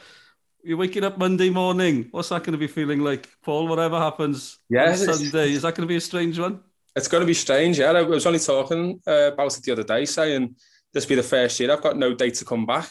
[0.63, 2.07] you're waking up Monday morning.
[2.13, 3.67] What's that going to be feeling like, Paul?
[3.67, 6.61] Whatever happens yeah, on Sunday, is that going to be a strange one?
[6.97, 7.79] It's going to be strange.
[7.79, 10.57] Yeah, I was only talking uh, about it the other day, saying
[10.93, 12.91] this be the first year I've got no date to come back.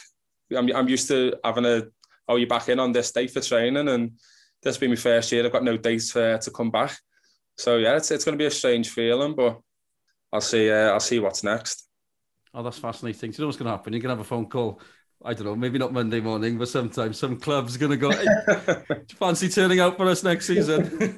[0.55, 1.83] I'm, I'm used to having a,
[2.27, 4.13] oh, you're back in on this day for training, and
[4.63, 5.45] this be my first year.
[5.45, 6.97] I've got no dates for, to come back.
[7.57, 9.59] So yeah, it's, it's going to be a strange feeling, but
[10.31, 10.71] I'll see.
[10.71, 11.87] Uh, I'll see what's next.
[12.53, 13.31] Oh, that's fascinating.
[13.31, 13.93] Do you know what's going to happen?
[13.93, 14.81] You're going to have a phone call.
[15.23, 19.05] I don't know, maybe not Monday morning, but sometimes some club's going to go, hey,
[19.15, 21.13] fancy turning out for us next season?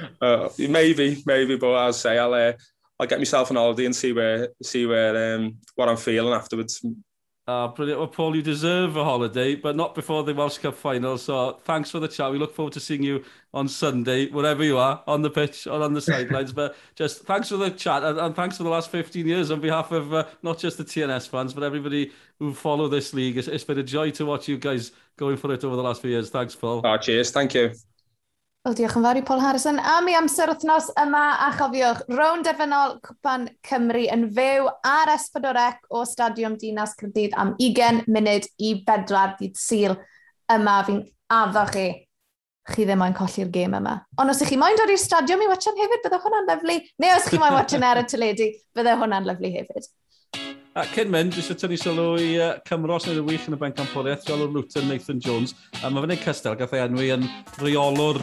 [0.20, 2.52] uh, maybe, maybe, but I'll say I'll uh,
[2.98, 6.84] I'll get myself an holiday and see where see where um, what I'm feeling afterwards.
[7.48, 7.98] Uh, brilliant.
[7.98, 11.16] Well, Paul, you deserve a holiday, but not before the Welsh Cup final.
[11.16, 12.30] So thanks for the chat.
[12.30, 13.24] We look forward to seeing you
[13.54, 16.52] on Sunday, wherever you are, on the pitch or on the sidelines.
[16.60, 19.60] but just thanks for the chat and, and thanks for the last 15 years on
[19.60, 23.38] behalf of uh, not just the TNS fans, but everybody who follow this league.
[23.38, 26.02] It's, it's been a joy to watch you guys going for it over the last
[26.02, 26.28] few years.
[26.28, 26.82] Thanks, Paul.
[26.84, 27.30] Oh, cheers.
[27.30, 27.72] Thank you.
[28.68, 32.42] Wel, diolch yn fawr i Paul Harrison am i amser wythnos yma a chofiwch, rown
[32.44, 38.74] derfynol Cwpan Cymru yn fyw ar Esbydorec o Stadiwm Dinas Cyrdydd am 20 munud i
[38.84, 39.94] bedwar dydd syl
[40.52, 40.98] yma fi'n
[41.32, 41.84] addo chi.
[42.68, 43.94] Chi ddim moyn colli'r gêm yma.
[44.20, 46.76] Ond os ych chi moyn dod i'r stadiwm i watchan hefyd, bydde hwnna'n lyflu.
[47.00, 49.88] Neu os chi moyn watchan ar y teledu, bydde hwnna'n lyflu hefyd.
[50.76, 54.28] A cyn mynd, dwi eisiau tynnu sylw i uh, Cymros sy'n wych yn y bencampwriaeth,
[54.28, 55.56] Jolwr Luton, Nathan Jones.
[55.80, 57.24] A mae fe'n ei cystel, gath ei enwi yn
[57.62, 58.20] reolwr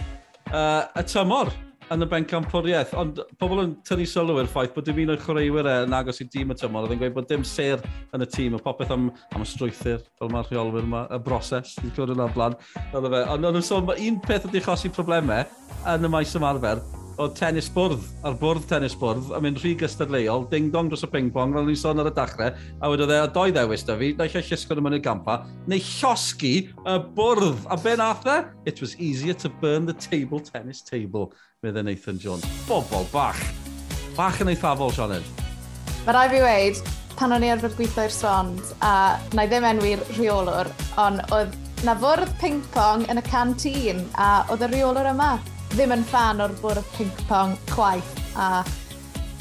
[0.52, 1.54] uh, y tymor
[1.93, 5.70] yn y bencampwriaeth, ond pobl yn tynnu sylw i'r ffaith bod dim un o'r chwaraewyr
[5.70, 7.84] yn agos i dîm y tymor, oedd yn gweud bod dim ser
[8.16, 11.76] yn y tîm, a popeth am, am y strwythyr, fel mae'r rheolwyr yma, y broses,
[11.78, 12.58] dwi'n clywed yna'r blaen.
[12.89, 13.24] E.
[13.36, 15.46] Ond o'n sôn, un peth ydi chosi problemau
[15.93, 16.82] yn y maes ymarfer,
[17.18, 21.53] o tennis bwrdd, ar bwrdd tennis bwrdd, a mynd rhy gystadleuol, ding-dong dros y ping-pong,
[21.55, 24.28] fel ni'n sôn ar y dachrau, a wedodd e, a doi ddewis da fi, na
[24.28, 25.38] eisiau llusgo nhw mewn i'r gampa,
[25.72, 27.63] neu llosgi y bwrdd.
[27.72, 28.38] A be nath e?
[28.68, 31.32] It was easier to burn the table tennis table,
[31.63, 32.45] medde Nathan Jones.
[32.68, 33.39] Bobol bach.
[34.18, 35.43] Bach yn eithafol, Sioned.
[36.05, 36.86] Mae rai fi weid,
[37.16, 40.70] pan o'n i arfer gweithio i'r Swans, a na i ddim enwi'r rheolwr,
[41.01, 41.55] ond oedd
[41.88, 45.36] na fwrdd ping-pong yn y canteen, a oedd y rheolwr yma
[45.76, 48.64] ddim yn fan o'r bwrdd ping-pong chwaith a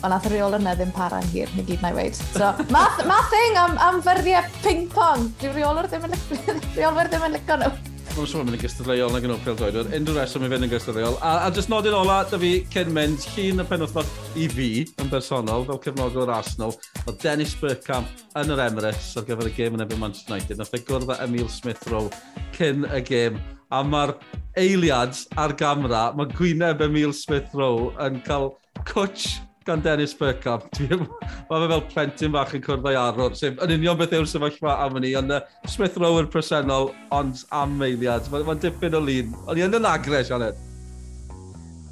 [0.04, 2.16] ond nath y reol yna ddim para yn hir, ni gyd na i weid.
[2.18, 6.16] So, ma, ma thing am, am fyrdiau ping-pong, di reolwyr ddim yn,
[6.78, 7.70] reolwyr ddim yn licio nhw.
[8.14, 9.78] Mae'n siŵr mynd i gystadleuol na gynnu pêl droed.
[9.94, 11.16] Unrhyw reswm i fynd yn gystadleuol.
[11.22, 14.68] A, a jyst nodyn ola, da fi cyn mynd, llun y penwthnos i fi
[15.02, 16.76] yn bersonol, fel cefnogwr Arsenal,
[17.06, 20.58] o Dennis Bergkamp yn yr Emirates ar gyfer y gêm yn ebyn Manchester United.
[20.58, 22.10] Nath e gwrdd â Emil Smith Rowe
[22.58, 24.14] cyn y gêm a mae'r
[24.60, 28.52] eiliad ar gamera, mae gwyneb Emil Smith Rowe yn cael
[28.88, 30.66] cwtch gan Dennis Bergkamp.
[31.48, 34.76] mae fe fel plentyn bach yn cwrdd o'i arwr, sef yn union beth yw'r sefyllfa
[34.84, 35.40] am ni, ond uh,
[35.70, 38.28] Smith Rowe yn presennol, ond am eiliad.
[38.32, 39.34] Mae'n ma dipyn o lun.
[39.48, 40.60] Ond i yn yn agre, Sianed.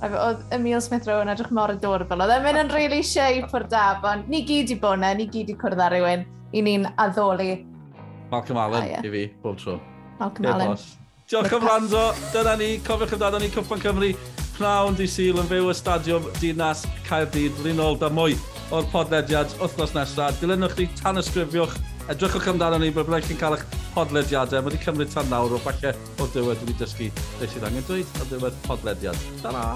[0.03, 2.21] Oedd Emil Smith Rowe yn edrych mor adorable.
[2.25, 5.29] Oedd e'n mynd yn really shape o'r dab, ond ni gyd i bod na, ni
[5.31, 6.27] gyd i cwrdd ar rywun.
[6.53, 7.63] I ni'n addoli.
[8.33, 9.07] Malcolm Allen, ah, yeah.
[9.07, 9.79] i fi, bob tro.
[10.19, 10.75] Malcolm Allen.
[10.75, 11.02] Boss.
[11.29, 12.03] Diolch am rando.
[12.33, 12.79] Dyna ni.
[12.79, 14.13] Cofiwch amdano ni Cwpan Cymru.
[14.57, 17.63] Pnawn di syl yn fyw y stadiwm Dinas Caerdydd.
[17.65, 18.37] Linol da mwy
[18.73, 20.37] o'r podlediad wythnos nesaf.
[20.43, 21.79] Dilynwch ni tan ysgrifiwch.
[22.13, 23.67] Edrychwch amdano ni bod byddai'n cael eich
[23.97, 24.61] podlediadau.
[24.61, 28.19] Mae wedi cymryd tan nawr o falle o diwedd wedi dysgu beth sydd angen dweud
[28.21, 29.29] o diwedd podlediad.
[29.45, 29.69] Ta-ra!